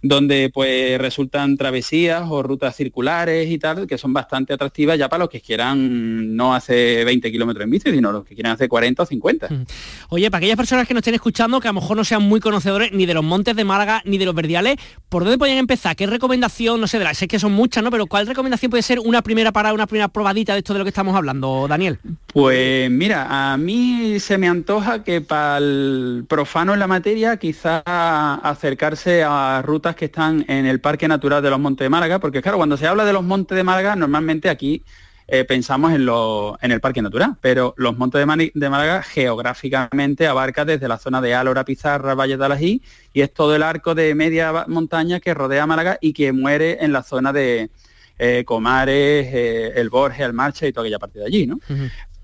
donde 0.00 0.48
pues 0.54 0.96
resultan 1.00 1.56
travesías 1.56 2.22
o 2.30 2.40
rutas 2.40 2.76
circulares 2.76 3.50
y 3.50 3.58
tal, 3.58 3.88
que 3.88 3.98
son 3.98 4.12
bastante 4.12 4.52
atractivas 4.52 4.96
ya 4.96 5.08
para 5.08 5.24
los 5.24 5.28
que 5.28 5.40
quieran 5.40 6.36
no 6.36 6.54
hace 6.54 7.04
20 7.04 7.32
kilómetros 7.32 7.64
en 7.64 7.70
bici, 7.70 7.90
sino 7.90 8.12
los 8.12 8.24
que 8.24 8.36
quieran 8.36 8.52
hacer 8.52 8.68
40 8.68 9.02
o 9.02 9.06
50. 9.06 9.48
Oye, 10.10 10.30
para 10.30 10.38
aquellas 10.38 10.56
personas 10.56 10.86
que 10.86 10.94
nos 10.94 11.00
estén 11.00 11.14
escuchando, 11.14 11.58
que 11.58 11.66
a 11.66 11.72
lo 11.72 11.80
mejor 11.80 11.96
no 11.96 12.04
sean 12.04 12.22
muy 12.22 12.38
conocedores 12.38 12.92
ni 12.92 13.06
de 13.06 13.14
los 13.14 13.24
montes 13.24 13.56
de 13.56 13.64
Málaga 13.64 14.02
ni 14.04 14.18
de 14.18 14.24
los 14.24 14.36
verdiales, 14.36 14.76
¿por 15.08 15.24
dónde 15.24 15.36
pueden 15.36 15.58
empezar? 15.58 15.96
¿Qué 15.96 16.06
recomendaciones 16.06 16.59
no 16.60 16.86
sé, 16.86 16.98
de 16.98 17.04
las, 17.04 17.16
sé 17.16 17.26
que 17.26 17.38
son 17.38 17.52
muchas, 17.52 17.82
¿no? 17.82 17.90
Pero 17.90 18.06
¿cuál 18.06 18.26
recomendación 18.26 18.70
puede 18.70 18.82
ser 18.82 18.98
una 19.00 19.22
primera 19.22 19.52
parada, 19.52 19.74
una 19.74 19.86
primera 19.86 20.08
probadita 20.08 20.52
de 20.52 20.58
esto 20.58 20.72
de 20.72 20.78
lo 20.78 20.84
que 20.84 20.90
estamos 20.90 21.16
hablando, 21.16 21.66
Daniel? 21.68 21.98
Pues 22.32 22.90
mira, 22.90 23.52
a 23.52 23.56
mí 23.56 24.20
se 24.20 24.38
me 24.38 24.48
antoja 24.48 25.02
que 25.02 25.20
para 25.20 25.58
el 25.58 26.24
profano 26.28 26.74
en 26.74 26.80
la 26.80 26.86
materia 26.86 27.36
quizá 27.38 27.82
acercarse 28.36 29.24
a 29.24 29.62
rutas 29.62 29.96
que 29.96 30.06
están 30.06 30.44
en 30.48 30.66
el 30.66 30.80
Parque 30.80 31.08
Natural 31.08 31.42
de 31.42 31.50
los 31.50 31.58
Montes 31.58 31.84
de 31.84 31.90
Málaga, 31.90 32.18
porque 32.18 32.42
claro, 32.42 32.58
cuando 32.58 32.76
se 32.76 32.86
habla 32.86 33.04
de 33.04 33.12
los 33.12 33.24
Montes 33.24 33.56
de 33.56 33.64
Málaga, 33.64 33.96
normalmente 33.96 34.48
aquí 34.48 34.84
eh, 35.32 35.44
pensamos 35.44 35.92
en, 35.92 36.08
en, 36.60 36.72
el 36.72 36.80
Parque 36.80 37.02
Natural, 37.02 37.36
pero 37.40 37.72
los 37.76 37.96
Montes 37.96 38.18
de, 38.18 38.68
Málaga 38.68 39.02
geográficamente 39.04 40.26
abarca 40.26 40.64
desde 40.64 40.88
la 40.88 40.98
zona 40.98 41.20
de 41.20 41.36
Álora, 41.36 41.64
Pizarra, 41.64 42.16
Valle 42.16 42.36
de 42.36 42.44
Alají 42.44 42.82
y 43.12 43.20
es 43.20 43.32
todo 43.32 43.54
el 43.54 43.62
arco 43.62 43.94
de 43.94 44.16
media 44.16 44.64
montaña 44.66 45.20
que 45.20 45.32
rodea 45.32 45.68
Málaga 45.68 45.98
y 46.00 46.14
que 46.14 46.32
muere 46.32 46.78
en 46.84 46.92
la 46.92 47.04
zona 47.04 47.32
de 47.32 47.70
eh, 48.18 48.42
Comares, 48.44 49.28
eh, 49.32 49.72
el 49.76 49.88
Borges, 49.88 50.22
el 50.22 50.32
Marcha 50.32 50.66
y 50.66 50.72
toda 50.72 50.84
aquella 50.84 50.98
parte 50.98 51.20
de 51.20 51.26
allí, 51.26 51.46
¿no? 51.46 51.60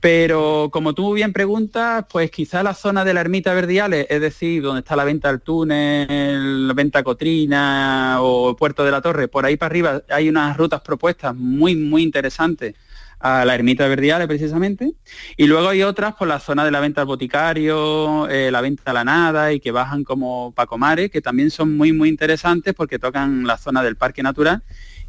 Pero 0.01 0.69
como 0.73 0.93
tú 0.93 1.15
bien 1.15 1.33
preguntas, 1.33 2.05
pues 2.11 2.33
quizá 2.33 2.65
la 2.65 2.75
zona 2.75 3.05
de 3.05 3.15
la 3.15 3.21
ermita 3.21 3.55
Verdiales, 3.55 4.07
es 4.11 4.21
decir, 4.21 4.63
donde 4.65 4.81
está 4.81 4.97
la 4.97 5.05
venta 5.05 5.29
del 5.29 5.43
túnel, 5.43 6.67
la 6.67 6.75
venta 6.75 7.05
Cotrina 7.05 8.19
o 8.21 8.57
Puerto 8.57 8.85
de 8.85 8.91
la 8.91 9.01
Torre, 9.01 9.29
por 9.29 9.47
ahí 9.47 9.57
para 9.57 9.71
arriba 9.71 10.03
hay 10.09 10.29
unas 10.29 10.57
rutas 10.57 10.81
propuestas 10.81 11.37
muy, 11.37 11.77
muy 11.77 12.03
interesantes 12.03 12.75
a 13.19 13.45
la 13.45 13.55
ermita 13.55 13.85
de 13.85 13.89
Verdiales 13.89 14.27
precisamente, 14.27 14.93
y 15.37 15.47
luego 15.47 15.69
hay 15.69 15.83
otras 15.83 16.15
por 16.15 16.29
la 16.29 16.39
zona 16.39 16.65
de 16.65 16.71
la 16.71 16.81
venta 16.81 17.01
al 17.01 17.07
boticario, 17.07 18.29
eh, 18.29 18.51
la 18.51 18.61
venta 18.61 18.91
a 18.91 18.95
la 18.95 19.05
nada 19.05 19.53
y 19.53 19.61
que 19.61 19.71
bajan 19.71 20.05
como 20.05 20.53
Pacomares, 20.53 21.11
que 21.11 21.21
también 21.21 21.51
son 21.51 21.77
muy 21.77 21.93
muy 21.93 22.09
interesantes 22.09 22.75
porque 22.75 22.99
tocan 22.99 23.47
la 23.47 23.57
zona 23.59 23.83
del 23.83 23.97
parque 23.97 24.23
natural. 24.23 24.63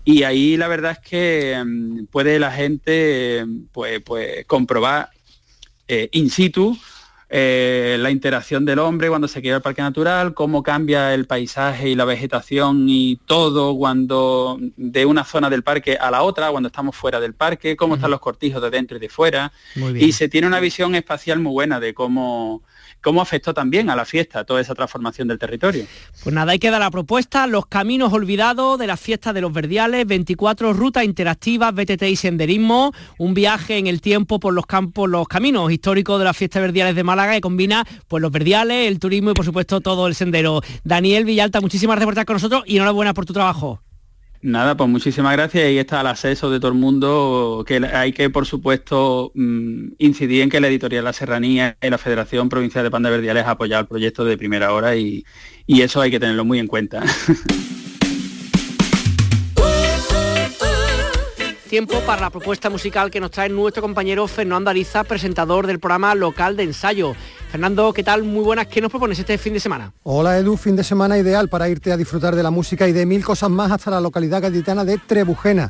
Y 0.03 0.23
ahí 0.23 0.55
la 0.55 0.69
verdad 0.69 0.93
es 0.93 0.99
que 0.99 1.61
mm, 1.65 2.05
puede 2.05 2.39
la 2.39 2.51
gente 2.51 3.45
pues, 3.73 4.01
pues 4.01 4.45
comprobar 4.45 5.09
eh, 5.87 6.09
in 6.13 6.29
situ 6.29 6.77
eh, 7.29 7.97
la 7.99 8.09
interacción 8.09 8.63
del 8.63 8.79
hombre 8.79 9.09
cuando 9.09 9.27
se 9.27 9.41
queda 9.41 9.57
el 9.57 9.61
parque 9.61 9.81
natural, 9.81 10.33
cómo 10.33 10.63
cambia 10.63 11.13
el 11.13 11.25
paisaje 11.25 11.89
y 11.89 11.95
la 11.95 12.05
vegetación 12.05 12.85
y 12.87 13.17
todo 13.25 13.75
cuando 13.75 14.57
de 14.77 15.05
una 15.05 15.25
zona 15.25 15.49
del 15.49 15.63
parque 15.63 15.97
a 15.99 16.09
la 16.09 16.23
otra, 16.23 16.51
cuando 16.51 16.67
estamos 16.67 16.95
fuera 16.95 17.19
del 17.19 17.33
parque, 17.33 17.75
cómo 17.75 17.95
están 17.95 18.11
los 18.11 18.21
cortijos 18.21 18.61
de 18.61 18.69
dentro 18.69 18.97
y 18.97 18.99
de 19.01 19.09
fuera. 19.09 19.51
Y 19.95 20.13
se 20.13 20.29
tiene 20.29 20.47
una 20.47 20.61
visión 20.61 20.95
espacial 20.95 21.39
muy 21.39 21.51
buena 21.51 21.81
de 21.81 21.93
cómo 21.93 22.63
cómo 23.01 23.21
afectó 23.21 23.53
también 23.53 23.89
a 23.89 23.95
la 23.95 24.05
fiesta 24.05 24.43
toda 24.43 24.61
esa 24.61 24.75
transformación 24.75 25.27
del 25.27 25.39
territorio. 25.39 25.85
Pues 26.23 26.33
nada, 26.33 26.51
hay 26.51 26.59
que 26.59 26.69
dar 26.69 26.79
la 26.79 26.91
propuesta, 26.91 27.47
los 27.47 27.65
caminos 27.65 28.13
olvidados 28.13 28.79
de 28.79 28.87
la 28.87 28.97
fiesta 28.97 29.33
de 29.33 29.41
los 29.41 29.53
verdiales, 29.53 30.05
24 30.05 30.73
rutas 30.73 31.03
interactivas, 31.03 31.73
BTT 31.73 32.03
y 32.03 32.15
senderismo, 32.15 32.93
un 33.17 33.33
viaje 33.33 33.77
en 33.77 33.87
el 33.87 34.01
tiempo 34.01 34.39
por 34.39 34.53
los 34.53 34.65
campos, 34.65 35.09
los 35.09 35.27
caminos 35.27 35.71
históricos 35.71 36.19
de 36.19 36.25
la 36.25 36.33
fiesta 36.33 36.59
verdiales 36.59 36.95
de 36.95 37.03
Málaga 37.03 37.33
que 37.33 37.41
combina 37.41 37.85
pues 38.07 38.21
los 38.21 38.31
verdiales, 38.31 38.87
el 38.87 38.99
turismo 38.99 39.31
y 39.31 39.33
por 39.33 39.45
supuesto 39.45 39.81
todo 39.81 40.07
el 40.07 40.15
sendero. 40.15 40.61
Daniel 40.83 41.25
Villalta, 41.25 41.61
muchísimas 41.61 41.95
gracias 41.95 42.05
por 42.05 42.13
estar 42.13 42.25
con 42.25 42.35
nosotros 42.35 42.63
y 42.65 42.77
enhorabuena 42.77 43.13
por 43.13 43.25
tu 43.25 43.33
trabajo. 43.33 43.81
Nada, 44.47 44.77
pues 44.77 44.89
muchísimas 44.89 45.33
gracias 45.33 45.69
y 45.71 45.77
está 45.77 45.99
el 45.99 46.07
acceso 46.07 46.49
de 46.49 46.61
todo 46.61 46.71
el 46.71 46.77
mundo, 46.77 47.65
que 47.67 47.85
hay 47.85 48.13
que, 48.13 48.29
por 48.29 48.45
supuesto, 48.45 49.33
mm, 49.35 49.95
incidir 49.97 50.41
en 50.41 50.49
que 50.49 50.61
la 50.61 50.69
editorial 50.69 51.03
La 51.03 51.11
Serranía 51.11 51.77
y 51.81 51.89
la 51.89 51.97
Federación 51.97 52.47
Provincial 52.47 52.85
de 52.85 52.89
Panda 52.89 53.09
Verdiales 53.09 53.43
ha 53.43 53.51
apoyado 53.51 53.81
el 53.81 53.87
proyecto 53.89 54.23
de 54.23 54.37
primera 54.37 54.71
hora 54.71 54.95
y, 54.95 55.25
y 55.65 55.81
eso 55.81 55.99
hay 55.99 56.11
que 56.11 56.21
tenerlo 56.21 56.45
muy 56.45 56.59
en 56.59 56.67
cuenta. 56.67 57.03
Tiempo 61.67 61.99
para 62.05 62.21
la 62.21 62.29
propuesta 62.29 62.69
musical 62.69 63.11
que 63.11 63.19
nos 63.19 63.29
trae 63.31 63.49
nuestro 63.49 63.81
compañero 63.81 64.25
Fernando 64.27 64.69
Ariza, 64.69 65.03
presentador 65.03 65.67
del 65.67 65.79
programa 65.79 66.15
local 66.15 66.55
de 66.55 66.63
ensayo. 66.63 67.13
Fernando, 67.51 67.91
¿qué 67.91 68.03
tal? 68.03 68.23
Muy 68.23 68.43
buenas. 68.43 68.67
¿Qué 68.67 68.79
nos 68.79 68.89
propones 68.89 69.19
este 69.19 69.37
fin 69.37 69.53
de 69.53 69.59
semana? 69.59 69.91
Hola 70.03 70.37
Edu, 70.37 70.55
fin 70.55 70.77
de 70.77 70.83
semana 70.85 71.17
ideal 71.17 71.49
para 71.49 71.67
irte 71.67 71.91
a 71.91 71.97
disfrutar 71.97 72.35
de 72.35 72.43
la 72.43 72.51
música 72.51 72.87
y 72.87 72.93
de 72.93 73.05
mil 73.05 73.23
cosas 73.23 73.49
más 73.49 73.69
hasta 73.71 73.91
la 73.91 73.99
localidad 73.99 74.41
gaditana 74.41 74.85
de 74.85 74.97
Trebujena. 74.97 75.69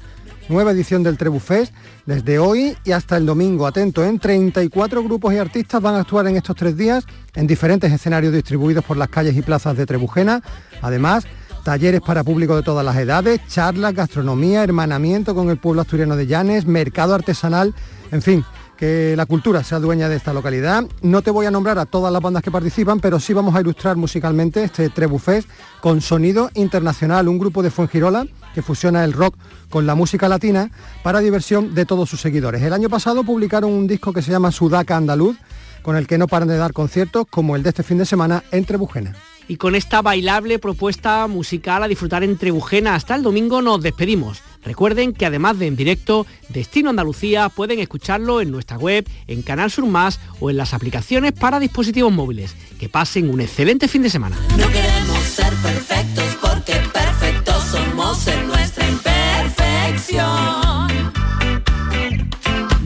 Nueva 0.49 0.71
edición 0.71 1.01
del 1.01 1.17
Trebufest 1.17 1.73
desde 2.05 2.37
hoy 2.37 2.77
y 2.85 2.91
hasta 2.91 3.17
el 3.17 3.25
domingo. 3.25 3.65
Atento, 3.65 4.05
en 4.05 4.19
34 4.19 5.03
grupos 5.03 5.33
y 5.33 5.37
artistas 5.37 5.81
van 5.81 5.95
a 5.95 6.01
actuar 6.01 6.27
en 6.27 6.37
estos 6.37 6.55
tres 6.55 6.77
días 6.77 7.05
en 7.33 7.47
diferentes 7.47 7.91
escenarios 7.91 8.33
distribuidos 8.33 8.85
por 8.85 8.97
las 8.97 9.09
calles 9.09 9.35
y 9.35 9.41
plazas 9.41 9.75
de 9.75 9.85
Trebujena. 9.85 10.41
Además, 10.81 11.25
talleres 11.67 11.99
para 11.99 12.23
público 12.23 12.55
de 12.55 12.63
todas 12.63 12.85
las 12.85 12.95
edades, 12.95 13.41
charlas, 13.49 13.93
gastronomía, 13.93 14.63
hermanamiento 14.63 15.35
con 15.35 15.49
el 15.49 15.57
pueblo 15.57 15.81
asturiano 15.81 16.15
de 16.15 16.25
Llanes, 16.25 16.65
mercado 16.65 17.13
artesanal, 17.13 17.75
en 18.09 18.21
fin, 18.21 18.45
que 18.77 19.15
la 19.17 19.25
cultura 19.25 19.65
sea 19.65 19.79
dueña 19.79 20.07
de 20.07 20.15
esta 20.15 20.31
localidad. 20.31 20.85
No 21.01 21.21
te 21.23 21.29
voy 21.29 21.45
a 21.45 21.51
nombrar 21.51 21.77
a 21.77 21.85
todas 21.85 22.13
las 22.13 22.21
bandas 22.21 22.41
que 22.41 22.51
participan, 22.51 23.01
pero 23.01 23.19
sí 23.19 23.33
vamos 23.33 23.53
a 23.53 23.59
ilustrar 23.59 23.97
musicalmente 23.97 24.63
este 24.63 24.87
Trebufest 24.89 25.49
con 25.81 25.99
Sonido 25.99 26.49
Internacional, 26.53 27.27
un 27.27 27.37
grupo 27.37 27.61
de 27.61 27.69
Fuengirola 27.69 28.25
que 28.55 28.61
fusiona 28.61 29.03
el 29.03 29.11
rock 29.11 29.35
con 29.69 29.85
la 29.85 29.93
música 29.93 30.29
latina 30.29 30.71
para 31.03 31.19
diversión 31.19 31.75
de 31.75 31.85
todos 31.85 32.09
sus 32.09 32.21
seguidores. 32.21 32.63
El 32.63 32.71
año 32.71 32.87
pasado 32.87 33.25
publicaron 33.25 33.73
un 33.73 33.87
disco 33.87 34.13
que 34.13 34.21
se 34.21 34.31
llama 34.31 34.53
Sudaca 34.53 34.95
Andaluz, 34.95 35.35
con 35.81 35.97
el 35.97 36.07
que 36.07 36.17
no 36.17 36.27
paran 36.27 36.47
de 36.47 36.55
dar 36.55 36.71
conciertos 36.71 37.25
como 37.29 37.57
el 37.57 37.63
de 37.63 37.69
este 37.71 37.83
fin 37.83 37.97
de 37.97 38.05
semana 38.05 38.41
en 38.51 38.63
Trebujena 38.63 39.13
y 39.47 39.57
con 39.57 39.75
esta 39.75 40.01
bailable 40.01 40.59
propuesta 40.59 41.27
musical 41.27 41.83
a 41.83 41.87
disfrutar 41.87 42.23
en 42.23 42.37
Trebujena. 42.37 42.95
Hasta 42.95 43.15
el 43.15 43.23
domingo 43.23 43.61
nos 43.61 43.81
despedimos. 43.81 44.41
Recuerden 44.63 45.13
que 45.13 45.25
además 45.25 45.57
de 45.59 45.67
en 45.67 45.75
directo, 45.75 46.25
Destino 46.49 46.89
Andalucía 46.89 47.49
pueden 47.49 47.79
escucharlo 47.79 48.41
en 48.41 48.51
nuestra 48.51 48.77
web, 48.77 49.07
en 49.27 49.41
Canal 49.41 49.71
Sur 49.71 49.85
Más 49.85 50.19
o 50.39 50.49
en 50.49 50.57
las 50.57 50.73
aplicaciones 50.73 51.31
para 51.31 51.59
dispositivos 51.59 52.11
móviles. 52.11 52.55
Que 52.79 52.89
pasen 52.89 53.29
un 53.29 53.41
excelente 53.41 53.87
fin 53.87 54.01
de 54.01 54.09
semana. 54.09 54.35
No 54.57 54.67
queremos 54.69 55.19
ser 55.19 55.53
perfectos 55.55 56.25
porque 56.41 56.73
perfectos 56.73 57.63
somos 57.63 58.27
en 58.27 58.47
nuestra 58.47 58.89
imperfección. 58.89 60.87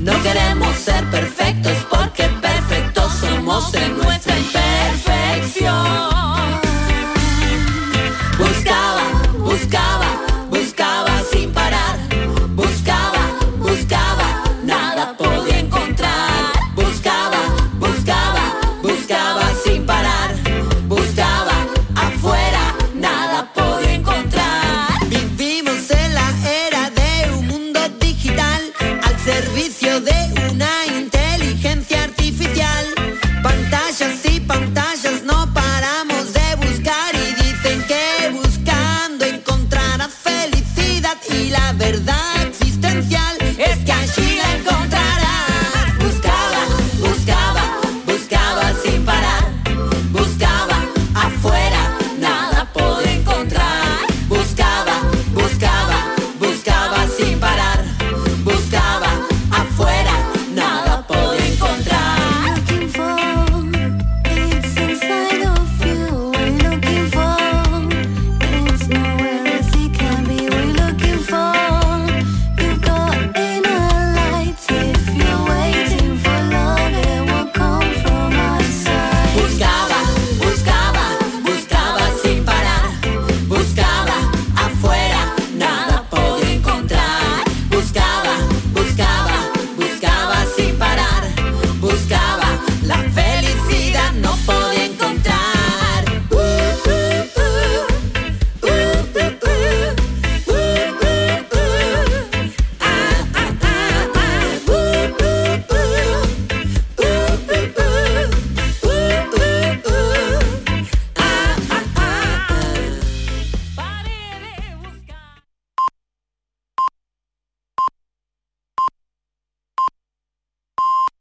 No 0.04 0.24
queremos 0.24 0.76
ser 0.78 1.04
perfectos 1.12 1.78
porque 1.90 2.41
Dios 3.62 3.74
en 3.76 3.98
nuestra 3.98 4.38
imperfección. 4.38 6.71